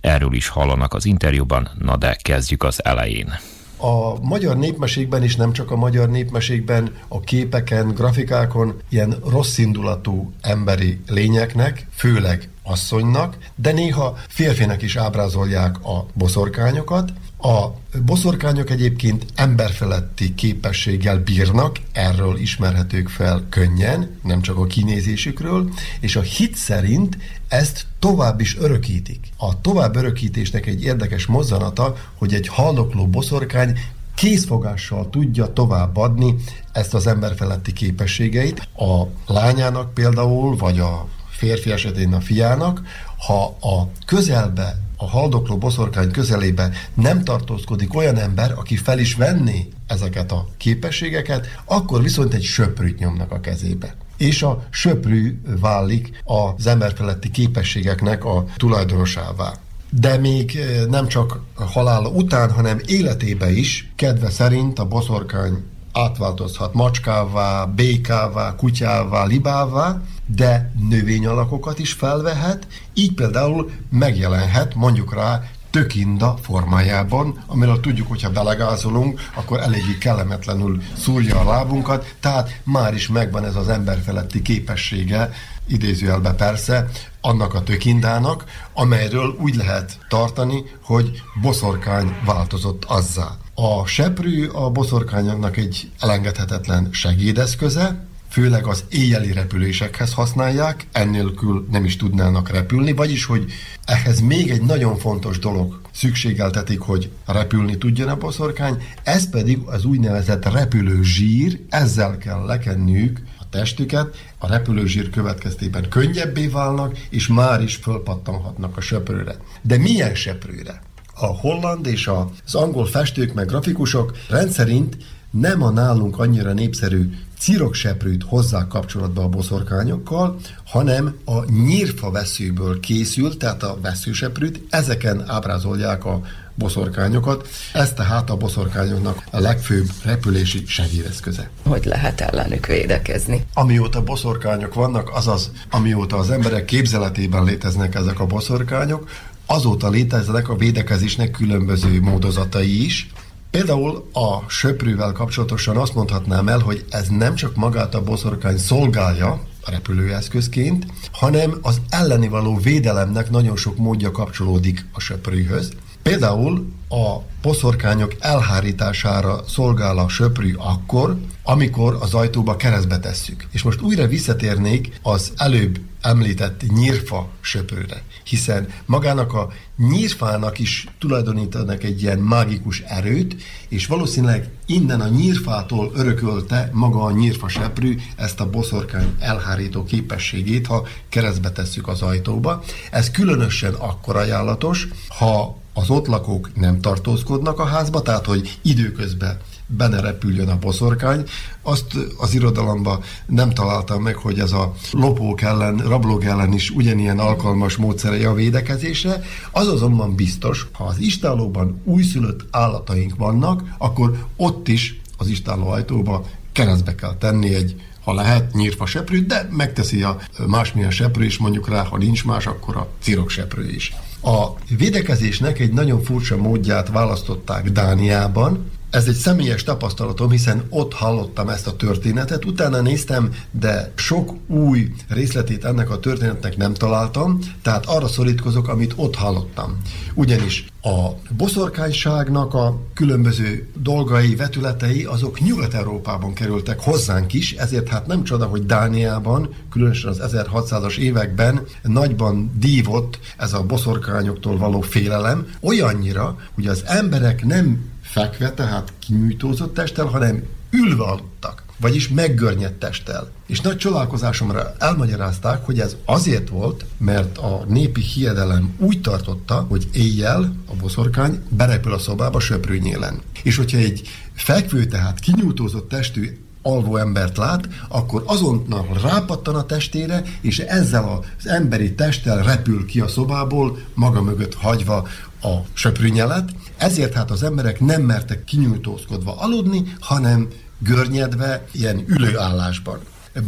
Erről 0.00 0.32
is 0.32 0.48
hallanak 0.48 0.94
az 0.94 1.04
interjúban, 1.04 1.68
na 1.78 1.96
de 1.96 2.14
kezdjük 2.22 2.62
az 2.62 2.84
elején. 2.84 3.38
A 3.76 4.20
magyar 4.20 4.56
népmesékben 4.56 5.22
is 5.22 5.36
nem 5.36 5.52
csak 5.52 5.70
a 5.70 5.76
magyar 5.76 6.10
népmesékben, 6.10 6.94
a 7.08 7.20
képeken, 7.20 7.88
grafikákon 7.88 8.80
ilyen 8.88 9.16
rosszindulatú 9.24 10.32
emberi 10.40 11.00
lényeknek, 11.08 11.86
főleg 11.94 12.48
asszonynak, 12.62 13.36
de 13.54 13.72
néha 13.72 14.16
férfinek 14.28 14.82
is 14.82 14.96
ábrázolják 14.96 15.84
a 15.84 16.06
boszorkányokat. 16.14 17.12
A 17.46 17.74
boszorkányok 18.04 18.70
egyébként 18.70 19.26
emberfeletti 19.34 20.34
képességgel 20.34 21.18
bírnak, 21.18 21.76
erről 21.92 22.36
ismerhetők 22.38 23.08
fel 23.08 23.46
könnyen, 23.48 24.18
nem 24.22 24.40
csak 24.40 24.58
a 24.58 24.66
kinézésükről, 24.66 25.70
és 26.00 26.16
a 26.16 26.20
hit 26.20 26.54
szerint 26.56 27.18
ezt 27.48 27.86
tovább 27.98 28.40
is 28.40 28.56
örökítik. 28.58 29.28
A 29.36 29.60
tovább 29.60 29.96
örökítésnek 29.96 30.66
egy 30.66 30.82
érdekes 30.82 31.26
mozzanata, 31.26 31.96
hogy 32.14 32.34
egy 32.34 32.48
haldokló 32.48 33.06
boszorkány 33.06 33.78
készfogással 34.14 35.10
tudja 35.10 35.52
továbbadni 35.52 36.34
ezt 36.72 36.94
az 36.94 37.06
emberfeletti 37.06 37.72
képességeit. 37.72 38.68
A 38.76 39.02
lányának 39.32 39.94
például, 39.94 40.56
vagy 40.56 40.78
a 40.78 41.08
férfi 41.30 41.70
esetén 41.70 42.12
a 42.12 42.20
fiának, 42.20 42.82
ha 43.16 43.44
a 43.60 43.90
közelbe 44.06 44.84
a 44.96 45.08
haldokló 45.08 45.56
boszorkány 45.56 46.10
közelébe 46.10 46.70
nem 46.94 47.24
tartózkodik 47.24 47.94
olyan 47.94 48.18
ember, 48.18 48.52
aki 48.56 48.76
fel 48.76 48.98
is 48.98 49.14
venné 49.14 49.68
ezeket 49.86 50.32
a 50.32 50.48
képességeket, 50.56 51.46
akkor 51.64 52.02
viszont 52.02 52.34
egy 52.34 52.42
söprűt 52.42 52.98
nyomnak 52.98 53.32
a 53.32 53.40
kezébe. 53.40 53.96
És 54.16 54.42
a 54.42 54.66
söprű 54.70 55.40
válik 55.60 56.22
az 56.24 56.66
emberfeletti 56.66 57.30
képességeknek 57.30 58.24
a 58.24 58.44
tulajdonosává 58.56 59.52
de 59.90 60.16
még 60.16 60.58
nem 60.88 61.08
csak 61.08 61.40
halála 61.54 62.08
után, 62.08 62.50
hanem 62.50 62.80
életébe 62.86 63.50
is, 63.50 63.92
kedve 63.96 64.30
szerint 64.30 64.78
a 64.78 64.88
boszorkány 64.88 65.64
átváltozhat 65.92 66.74
macskává, 66.74 67.64
békává, 67.64 68.54
kutyává, 68.54 69.24
libává, 69.24 70.00
de 70.26 70.72
növényalakokat 70.88 71.78
is 71.78 71.92
felvehet, 71.92 72.66
így 72.94 73.12
például 73.12 73.70
megjelenhet 73.90 74.74
mondjuk 74.74 75.14
rá 75.14 75.42
tökinda 75.70 76.38
formájában, 76.42 77.42
amiről 77.46 77.80
tudjuk, 77.80 78.08
hogyha 78.08 78.30
belegázolunk, 78.30 79.20
akkor 79.34 79.60
eléggé 79.60 79.98
kellemetlenül 79.98 80.82
szúrja 80.96 81.40
a 81.40 81.44
lábunkat, 81.44 82.14
tehát 82.20 82.60
már 82.64 82.94
is 82.94 83.08
megvan 83.08 83.44
ez 83.44 83.56
az 83.56 83.68
emberfeletti 83.68 84.42
képessége, 84.42 85.30
idézőjelbe 85.66 86.32
persze, 86.32 86.88
annak 87.20 87.54
a 87.54 87.62
tökindának, 87.62 88.44
amelyről 88.72 89.36
úgy 89.40 89.54
lehet 89.54 89.98
tartani, 90.08 90.64
hogy 90.82 91.22
boszorkány 91.42 92.16
változott 92.24 92.84
azzá. 92.84 93.36
A 93.54 93.86
seprű 93.86 94.46
a 94.46 94.70
boszorkányoknak 94.70 95.56
egy 95.56 95.90
elengedhetetlen 95.98 96.88
segédeszköze, 96.92 98.06
főleg 98.28 98.66
az 98.66 98.84
éjjeli 98.88 99.32
repülésekhez 99.32 100.12
használják, 100.12 100.86
ennélkül 100.92 101.66
nem 101.70 101.84
is 101.84 101.96
tudnának 101.96 102.50
repülni, 102.50 102.92
vagyis, 102.92 103.24
hogy 103.24 103.44
ehhez 103.84 104.20
még 104.20 104.50
egy 104.50 104.62
nagyon 104.62 104.96
fontos 104.96 105.38
dolog 105.38 105.80
szükségeltetik, 105.92 106.80
hogy 106.80 107.10
repülni 107.26 107.78
tudjon 107.78 108.08
a 108.08 108.16
boszorkány, 108.16 108.82
ez 109.02 109.30
pedig 109.30 109.58
az 109.64 109.84
úgynevezett 109.84 110.52
repülő 110.52 111.02
zsír, 111.02 111.60
ezzel 111.68 112.18
kell 112.18 112.44
lekenniük 112.44 113.20
a 113.38 113.48
testüket, 113.50 114.16
a 114.38 114.46
repülőzsír 114.46 115.10
következtében 115.10 115.88
könnyebbé 115.88 116.46
válnak, 116.46 116.98
és 117.10 117.26
már 117.26 117.62
is 117.62 117.74
fölpattanhatnak 117.74 118.76
a 118.76 118.80
söprőre. 118.80 119.36
De 119.62 119.78
milyen 119.78 120.14
söprőre? 120.14 120.82
A 121.14 121.26
holland 121.26 121.86
és 121.86 122.06
az 122.44 122.54
angol 122.54 122.86
festők 122.86 123.34
meg 123.34 123.46
grafikusok 123.46 124.16
rendszerint 124.28 124.96
nem 125.30 125.62
a 125.62 125.70
nálunk 125.70 126.18
annyira 126.18 126.52
népszerű 126.52 127.10
cirokseprűt 127.38 128.22
hozzá 128.22 128.66
kapcsolatba 128.66 129.22
a 129.22 129.28
boszorkányokkal, 129.28 130.36
hanem 130.64 131.16
a 131.24 131.50
nyírfa 131.50 132.10
veszőből 132.10 132.80
készült, 132.80 133.38
tehát 133.38 133.62
a 133.62 133.78
veszőseprűt, 133.82 134.60
ezeken 134.70 135.24
ábrázolják 135.26 136.04
a 136.04 136.20
boszorkányokat. 136.54 137.48
Ez 137.72 137.92
tehát 137.92 138.30
a 138.30 138.36
boszorkányoknak 138.36 139.24
a 139.30 139.38
legfőbb 139.38 139.86
repülési 140.04 140.62
segédeszköze. 140.66 141.50
Hogy 141.62 141.84
lehet 141.84 142.20
ellenük 142.20 142.66
védekezni? 142.66 143.46
Amióta 143.54 144.02
boszorkányok 144.02 144.74
vannak, 144.74 145.10
azaz 145.14 145.50
amióta 145.70 146.16
az 146.16 146.30
emberek 146.30 146.64
képzeletében 146.64 147.44
léteznek 147.44 147.94
ezek 147.94 148.20
a 148.20 148.26
boszorkányok, 148.26 149.08
azóta 149.46 149.88
léteznek 149.88 150.48
a 150.48 150.56
védekezésnek 150.56 151.30
különböző 151.30 152.00
módozatai 152.00 152.84
is. 152.84 153.10
Például 153.50 154.08
a 154.12 154.48
söprűvel 154.48 155.12
kapcsolatosan 155.12 155.76
azt 155.76 155.94
mondhatnám 155.94 156.48
el, 156.48 156.58
hogy 156.58 156.84
ez 156.90 157.08
nem 157.08 157.34
csak 157.34 157.56
magát 157.56 157.94
a 157.94 158.02
boszorkány 158.02 158.58
szolgálja, 158.58 159.40
a 159.66 159.70
repülőeszközként, 159.70 160.86
hanem 161.12 161.58
az 161.62 161.80
elleni 161.88 162.28
való 162.28 162.56
védelemnek 162.56 163.30
nagyon 163.30 163.56
sok 163.56 163.76
módja 163.76 164.10
kapcsolódik 164.10 164.86
a 164.92 165.00
söprűhöz. 165.00 165.72
Például 166.06 166.72
a 166.88 167.18
poszorkányok 167.40 168.14
elhárítására 168.18 169.42
szolgál 169.48 169.98
a 169.98 170.08
söprű 170.08 170.54
akkor, 170.56 171.16
amikor 171.42 171.98
az 172.00 172.14
ajtóba 172.14 172.56
keresztbe 172.56 172.98
tesszük. 172.98 173.46
És 173.50 173.62
most 173.62 173.80
újra 173.80 174.06
visszatérnék 174.06 174.98
az 175.02 175.32
előbb 175.36 175.80
említett 176.00 176.62
nyírfa 176.74 177.28
söprőre, 177.40 178.02
hiszen 178.24 178.68
magának 178.84 179.32
a 179.32 179.48
nyírfának 179.76 180.58
is 180.58 180.86
tulajdonítanak 180.98 181.82
egy 181.82 182.02
ilyen 182.02 182.18
mágikus 182.18 182.80
erőt, 182.80 183.36
és 183.68 183.86
valószínűleg 183.86 184.48
innen 184.66 185.00
a 185.00 185.08
nyírfától 185.08 185.90
örökölte 185.94 186.70
maga 186.72 187.02
a 187.02 187.12
nyírfa 187.12 187.48
seprű 187.48 187.96
ezt 188.16 188.40
a 188.40 188.50
boszorkány 188.50 189.14
elhárító 189.18 189.84
képességét, 189.84 190.66
ha 190.66 190.86
keresztbe 191.08 191.50
tesszük 191.50 191.88
az 191.88 192.02
ajtóba. 192.02 192.62
Ez 192.90 193.10
különösen 193.10 193.74
akkor 193.74 194.16
ajánlatos, 194.16 194.88
ha 195.08 195.64
az 195.76 195.90
ott 195.90 196.06
lakók 196.06 196.50
nem 196.54 196.80
tartózkodnak 196.80 197.58
a 197.58 197.64
házba, 197.64 198.02
tehát 198.02 198.26
hogy 198.26 198.58
időközben 198.62 199.38
benne 199.66 200.00
repüljön 200.00 200.48
a 200.48 200.58
boszorkány. 200.58 201.24
Azt 201.62 201.94
az 202.18 202.34
irodalomban 202.34 203.02
nem 203.26 203.50
találtam 203.50 204.02
meg, 204.02 204.16
hogy 204.16 204.38
ez 204.38 204.52
a 204.52 204.74
lopók 204.90 205.40
ellen, 205.40 205.76
rablók 205.76 206.24
ellen 206.24 206.52
is 206.52 206.70
ugyanilyen 206.70 207.18
alkalmas 207.18 207.76
módszerei 207.76 208.24
a 208.24 208.34
védekezésre. 208.34 209.22
Az 209.50 209.68
azonban 209.68 210.14
biztos, 210.14 210.66
ha 210.72 210.84
az 210.84 210.98
istálóban 210.98 211.80
újszülött 211.84 212.44
állataink 212.50 213.16
vannak, 213.16 213.62
akkor 213.78 214.26
ott 214.36 214.68
is 214.68 215.00
az 215.16 215.28
istáló 215.28 215.68
ajtóba 215.68 216.26
keresztbe 216.52 216.94
kell 216.94 217.16
tenni 217.16 217.54
egy 217.54 217.80
ha 218.04 218.14
lehet, 218.14 218.52
nyírfa 218.52 218.86
seprűt, 218.86 219.26
de 219.26 219.48
megteszi 219.50 220.02
a 220.02 220.18
másmilyen 220.46 220.90
seprő 220.90 221.24
is, 221.24 221.38
mondjuk 221.38 221.68
rá, 221.68 221.84
ha 221.84 221.96
nincs 221.96 222.24
más, 222.24 222.46
akkor 222.46 222.76
a 222.76 222.88
cirok 223.00 223.30
seprő 223.30 223.68
is. 223.70 223.94
A 224.26 224.54
védekezésnek 224.76 225.58
egy 225.58 225.72
nagyon 225.72 226.02
furcsa 226.02 226.36
módját 226.36 226.88
választották 226.88 227.70
Dániában, 227.70 228.70
ez 228.90 229.06
egy 229.08 229.14
személyes 229.14 229.62
tapasztalatom, 229.62 230.30
hiszen 230.30 230.62
ott 230.68 230.92
hallottam 230.92 231.48
ezt 231.48 231.66
a 231.66 231.76
történetet, 231.76 232.44
utána 232.44 232.80
néztem, 232.80 233.32
de 233.50 233.92
sok 233.94 234.34
új 234.46 234.92
részletét 235.08 235.64
ennek 235.64 235.90
a 235.90 235.98
történetnek 235.98 236.56
nem 236.56 236.74
találtam, 236.74 237.38
tehát 237.62 237.86
arra 237.86 238.08
szorítkozok, 238.08 238.68
amit 238.68 238.92
ott 238.96 239.14
hallottam. 239.14 239.76
Ugyanis 240.14 240.66
a 240.82 241.10
boszorkányságnak 241.36 242.54
a 242.54 242.80
különböző 242.94 243.68
dolgai, 243.82 244.36
vetületei, 244.36 245.04
azok 245.04 245.40
Nyugat-Európában 245.40 246.34
kerültek 246.34 246.80
hozzánk 246.80 247.32
is, 247.32 247.52
ezért 247.52 247.88
hát 247.88 248.06
nem 248.06 248.24
csoda, 248.24 248.44
hogy 248.44 248.66
Dániában, 248.66 249.54
különösen 249.70 250.10
az 250.10 250.20
1600-as 250.22 250.96
években 250.96 251.60
nagyban 251.82 252.52
dívott 252.58 253.18
ez 253.36 253.52
a 253.52 253.62
boszorkányoktól 253.62 254.58
való 254.58 254.80
félelem, 254.80 255.46
olyannyira, 255.60 256.38
hogy 256.54 256.66
az 256.66 256.82
emberek 256.86 257.44
nem 257.44 257.94
fekve, 258.10 258.50
tehát 258.50 258.92
kinyújtózott 258.98 259.74
testtel, 259.74 260.06
hanem 260.06 260.42
ülve 260.70 261.02
aludtak, 261.02 261.64
vagyis 261.80 262.08
meggörnyedt 262.08 262.78
testtel. 262.78 263.30
És 263.46 263.60
nagy 263.60 263.76
csodálkozásomra 263.76 264.74
elmagyarázták, 264.78 265.64
hogy 265.64 265.80
ez 265.80 265.96
azért 266.04 266.48
volt, 266.48 266.84
mert 266.98 267.38
a 267.38 267.64
népi 267.68 268.00
hiedelem 268.00 268.74
úgy 268.78 269.00
tartotta, 269.00 269.66
hogy 269.68 269.88
éjjel 269.92 270.56
a 270.66 270.76
boszorkány 270.80 271.42
berepül 271.48 271.92
a 271.92 271.98
szobába 271.98 272.40
söprőnyélen. 272.40 273.20
És 273.42 273.56
hogyha 273.56 273.78
egy 273.78 274.08
fekvő, 274.34 274.84
tehát 274.84 275.20
kinyújtózott 275.20 275.88
testű 275.88 276.38
alvó 276.62 276.96
embert 276.96 277.36
lát, 277.36 277.68
akkor 277.88 278.22
azonnal 278.26 278.86
rápattan 279.02 279.54
a 279.54 279.66
testére, 279.66 280.22
és 280.40 280.58
ezzel 280.58 281.22
az 281.42 281.48
emberi 281.48 281.94
testtel 281.94 282.42
repül 282.42 282.86
ki 282.86 283.00
a 283.00 283.08
szobából, 283.08 283.78
maga 283.94 284.22
mögött 284.22 284.54
hagyva 284.54 285.08
a 285.46 285.64
söprűnyelet, 285.72 286.50
ezért 286.76 287.12
hát 287.12 287.30
az 287.30 287.42
emberek 287.42 287.80
nem 287.80 288.02
mertek 288.02 288.44
kinyújtózkodva 288.44 289.36
aludni, 289.36 289.94
hanem 290.00 290.48
görnyedve 290.78 291.64
ilyen 291.72 292.04
ülőállásban. 292.06 292.98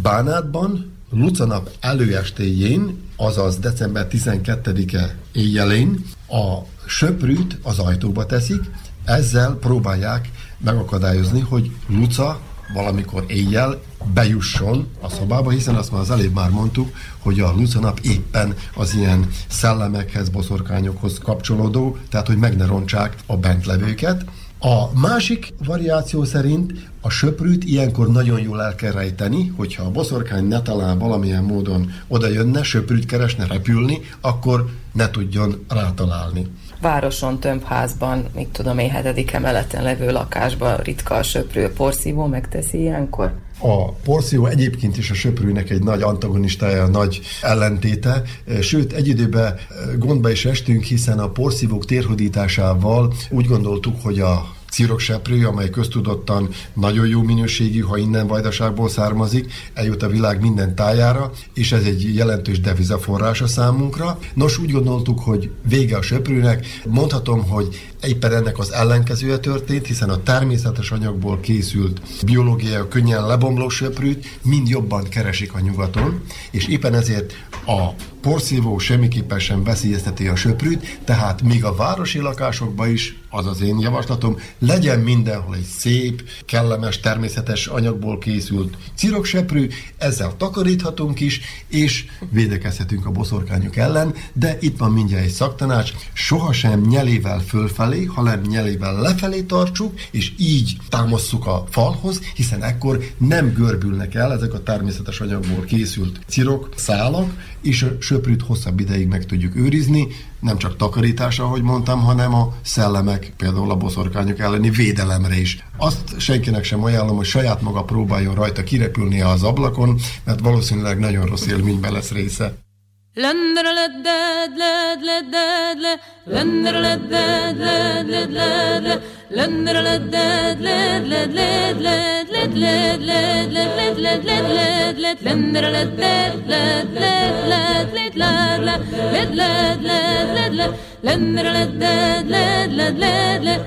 Bánátban 0.02 0.92
Lucanap 1.10 1.70
előestéjén, 1.80 3.02
azaz 3.16 3.58
december 3.58 4.06
12-e 4.10 5.16
éjjelén 5.32 6.04
a 6.28 6.58
söprűt 6.86 7.58
az 7.62 7.78
ajtóba 7.78 8.26
teszik, 8.26 8.60
ezzel 9.04 9.56
próbálják 9.60 10.30
megakadályozni, 10.58 11.40
hogy 11.40 11.70
Luca 11.86 12.40
valamikor 12.74 13.24
éjjel 13.26 13.80
bejusson 14.14 14.86
a 15.00 15.08
szobába, 15.08 15.50
hiszen 15.50 15.74
azt 15.74 15.92
már 15.92 16.00
az 16.00 16.10
előbb 16.10 16.32
már 16.32 16.50
mondtuk, 16.50 16.96
hogy 17.18 17.40
a 17.40 17.52
lucanap 17.56 17.98
éppen 18.02 18.54
az 18.74 18.94
ilyen 18.94 19.28
szellemekhez, 19.48 20.28
boszorkányokhoz 20.28 21.18
kapcsolódó, 21.18 21.96
tehát 22.10 22.26
hogy 22.26 22.36
meg 22.36 22.56
ne 22.56 22.66
rontsák 22.66 23.16
a 23.26 23.36
bentlevőket. 23.36 24.24
A 24.60 24.98
másik 25.00 25.52
variáció 25.64 26.24
szerint 26.24 26.72
a 27.00 27.10
söprűt 27.10 27.64
ilyenkor 27.64 28.08
nagyon 28.08 28.40
jól 28.40 28.62
el 28.62 28.74
kell 28.74 28.92
rejteni, 28.92 29.52
hogyha 29.56 29.84
a 29.84 29.90
boszorkány 29.90 30.44
ne 30.44 30.62
talál 30.62 30.96
valamilyen 30.96 31.44
módon 31.44 31.92
oda 32.08 32.28
jönne, 32.28 32.62
söprűt 32.62 33.06
keresne 33.06 33.46
repülni, 33.46 34.00
akkor 34.20 34.70
ne 34.92 35.10
tudjon 35.10 35.64
rátalálni 35.68 36.46
városon, 36.80 37.40
tömbházban, 37.40 38.26
mit 38.34 38.48
tudom 38.48 38.78
én, 38.78 38.90
hetedik 38.90 39.32
emeleten 39.32 39.82
levő 39.82 40.10
lakásban 40.12 40.76
ritka 40.76 41.14
a 41.14 41.22
söprő, 41.22 41.72
porszívó 41.72 42.26
megteszi 42.26 42.80
ilyenkor? 42.80 43.32
A 43.60 43.92
porszívó 43.92 44.46
egyébként 44.46 44.96
is 44.96 45.10
a 45.10 45.14
söprőnek 45.14 45.70
egy 45.70 45.82
nagy 45.82 46.02
antagonistája, 46.02 46.86
nagy 46.86 47.20
ellentéte, 47.42 48.22
sőt 48.60 48.92
egy 48.92 49.08
időben 49.08 49.54
gondba 49.98 50.30
is 50.30 50.44
estünk, 50.44 50.82
hiszen 50.82 51.18
a 51.18 51.28
porszívók 51.28 51.84
térhódításával 51.84 53.12
úgy 53.30 53.46
gondoltuk, 53.46 54.02
hogy 54.02 54.20
a 54.20 54.56
cirokseprő, 54.70 55.46
amely 55.46 55.70
köztudottan 55.70 56.48
nagyon 56.72 57.06
jó 57.06 57.22
minőségű, 57.22 57.80
ha 57.80 57.96
innen 57.96 58.26
vajdaságból 58.26 58.88
származik, 58.88 59.52
eljut 59.74 60.02
a 60.02 60.08
világ 60.08 60.40
minden 60.40 60.74
tájára, 60.74 61.30
és 61.54 61.72
ez 61.72 61.82
egy 61.82 62.14
jelentős 62.14 62.60
devizaforrás 62.60 63.40
a 63.40 63.46
számunkra. 63.46 64.18
Nos, 64.34 64.58
úgy 64.58 64.70
gondoltuk, 64.70 65.20
hogy 65.20 65.50
vége 65.68 65.96
a 65.96 66.02
söprőnek. 66.02 66.66
Mondhatom, 66.88 67.48
hogy 67.48 67.90
éppen 68.02 68.32
ennek 68.32 68.58
az 68.58 68.72
ellenkezője 68.72 69.38
történt, 69.38 69.86
hiszen 69.86 70.10
a 70.10 70.22
természetes 70.22 70.90
anyagból 70.90 71.40
készült 71.40 72.00
biológiai 72.24 72.82
könnyen 72.88 73.26
lebomló 73.26 73.68
söprűt 73.68 74.38
mind 74.42 74.68
jobban 74.68 75.04
keresik 75.08 75.54
a 75.54 75.60
nyugaton, 75.60 76.22
és 76.50 76.66
éppen 76.66 76.94
ezért 76.94 77.32
a 77.66 77.90
porszívó 78.28 78.78
semmiképpen 78.78 79.38
sem 79.38 79.64
veszélyezteti 79.64 80.28
a 80.28 80.36
söprűt, 80.36 80.98
tehát 81.04 81.42
még 81.42 81.64
a 81.64 81.74
városi 81.74 82.18
lakásokban 82.18 82.90
is, 82.90 83.16
az 83.30 83.46
az 83.46 83.60
én 83.60 83.78
javaslatom, 83.78 84.36
legyen 84.58 84.98
mindenhol 84.98 85.54
egy 85.54 85.66
szép, 85.78 86.22
kellemes, 86.46 87.00
természetes 87.00 87.66
anyagból 87.66 88.18
készült 88.18 88.76
ciroksöprű, 88.94 89.68
ezzel 89.98 90.36
takaríthatunk 90.36 91.20
is, 91.20 91.40
és 91.68 92.04
védekezhetünk 92.30 93.06
a 93.06 93.10
boszorkányok 93.10 93.76
ellen, 93.76 94.14
de 94.32 94.56
itt 94.60 94.78
van 94.78 94.92
mindjárt 94.92 95.24
egy 95.24 95.30
szaktanács, 95.30 95.92
sohasem 96.12 96.80
nyelével 96.80 97.38
fölfelé, 97.40 98.04
hanem 98.04 98.40
nyelével 98.40 99.00
lefelé 99.00 99.42
tartsuk, 99.42 100.00
és 100.10 100.32
így 100.38 100.76
támasszuk 100.88 101.46
a 101.46 101.64
falhoz, 101.70 102.20
hiszen 102.34 102.62
ekkor 102.62 103.04
nem 103.18 103.52
görbülnek 103.52 104.14
el 104.14 104.32
ezek 104.32 104.54
a 104.54 104.62
természetes 104.62 105.20
anyagból 105.20 105.64
készült 105.64 106.20
cirok, 106.26 106.72
szálak, 106.76 107.56
és 107.62 107.82
a 107.82 107.98
söprűt 108.18 108.42
hosszabb 108.42 108.80
ideig 108.80 109.06
meg 109.06 109.26
tudjuk 109.26 109.56
őrizni, 109.56 110.06
nem 110.40 110.58
csak 110.58 110.76
takarításra, 110.76 111.44
ahogy 111.44 111.62
mondtam, 111.62 112.00
hanem 112.00 112.34
a 112.34 112.54
szellemek, 112.62 113.32
például 113.36 113.70
a 113.70 113.76
boszorkányok 113.76 114.38
elleni 114.38 114.70
védelemre 114.70 115.40
is. 115.40 115.64
Azt 115.76 116.20
senkinek 116.20 116.64
sem 116.64 116.84
ajánlom, 116.84 117.16
hogy 117.16 117.26
saját 117.26 117.62
maga 117.62 117.82
próbáljon 117.84 118.34
rajta 118.34 118.62
kirepülni 118.62 119.20
az 119.20 119.42
ablakon, 119.42 119.98
mert 120.24 120.40
valószínűleg 120.40 120.98
nagyon 120.98 121.26
rossz 121.26 121.46
élményben 121.46 121.92
lesz 121.92 122.10
része. 122.10 122.67
Lender 123.16 123.62
led 123.64 124.04
led 124.04 124.56
led 124.56 125.02
led 125.02 125.80
led 125.80 126.00
lender 126.26 126.72
led 126.72 127.10
led 127.10 127.58
led 127.58 128.06
led 128.06 128.82
led 128.84 129.02
lender 129.30 129.82
led 129.82 130.12
led 130.12 130.60
led 130.60 131.04
led 131.08 131.32
led 131.34 131.78
led 131.80 132.54
led 132.54 133.08
led 133.18 133.98
led 133.98 133.98
led 133.98 134.24
led 134.24 134.48
led 134.58 134.98
led 134.98 135.22
lender 135.22 135.62
led 135.62 135.98
led 135.98 136.46
led 136.46 136.94
led 136.94 137.84
led 137.94 139.34
led 139.34 139.82
led 139.82 139.82
led 139.82 140.54
led 140.54 140.78
lender 141.02 141.42
led 141.42 141.74
led 141.80 142.30
led 142.30 142.72
led 142.72 143.04
led 143.04 143.64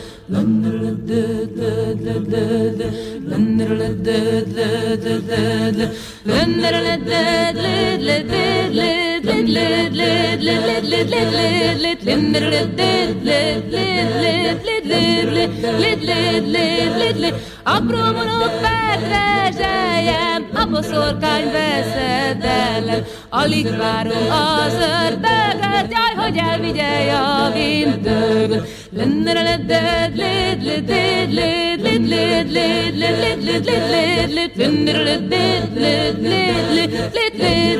Apró 17.64 17.98
monopát 17.98 19.00
rezseljem, 19.00 20.50
a 20.54 20.66
boszorkány 20.66 21.52
veszedelem. 21.52 23.04
Alig 23.30 23.78
várom 23.78 24.32
az 24.32 24.74
ördögöt, 24.74 25.92
jaj, 25.92 26.14
hogy 26.16 26.38
elvigye 26.38 27.14
a 27.14 27.52
vindögöt. 27.52 28.68
Lendere 28.92 29.42
leded, 29.42 30.16
led, 30.16 30.64
leded, 30.64 31.34
led, 31.34 31.80
led, 31.80 32.08
led, 32.08 32.52
led, 32.52 32.98
led, 32.98 33.24
led, 33.24 33.44
led, 33.44 33.66
led, 33.66 33.94
led, 33.94 34.32
led, 34.34 34.56
lendere 34.56 35.04
leded, 35.04 35.74
led, 35.74 35.74
led, 35.74 36.14
led, 36.14 36.34
led, 36.34 37.10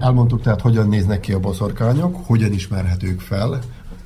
Elmondtuk 0.00 0.42
tehát, 0.42 0.60
hogyan 0.60 0.88
néznek 0.88 1.20
ki 1.20 1.32
a 1.32 1.40
boszorkányok, 1.40 2.16
hogyan 2.26 2.52
ismerhetők 2.52 3.20
fel, 3.20 3.60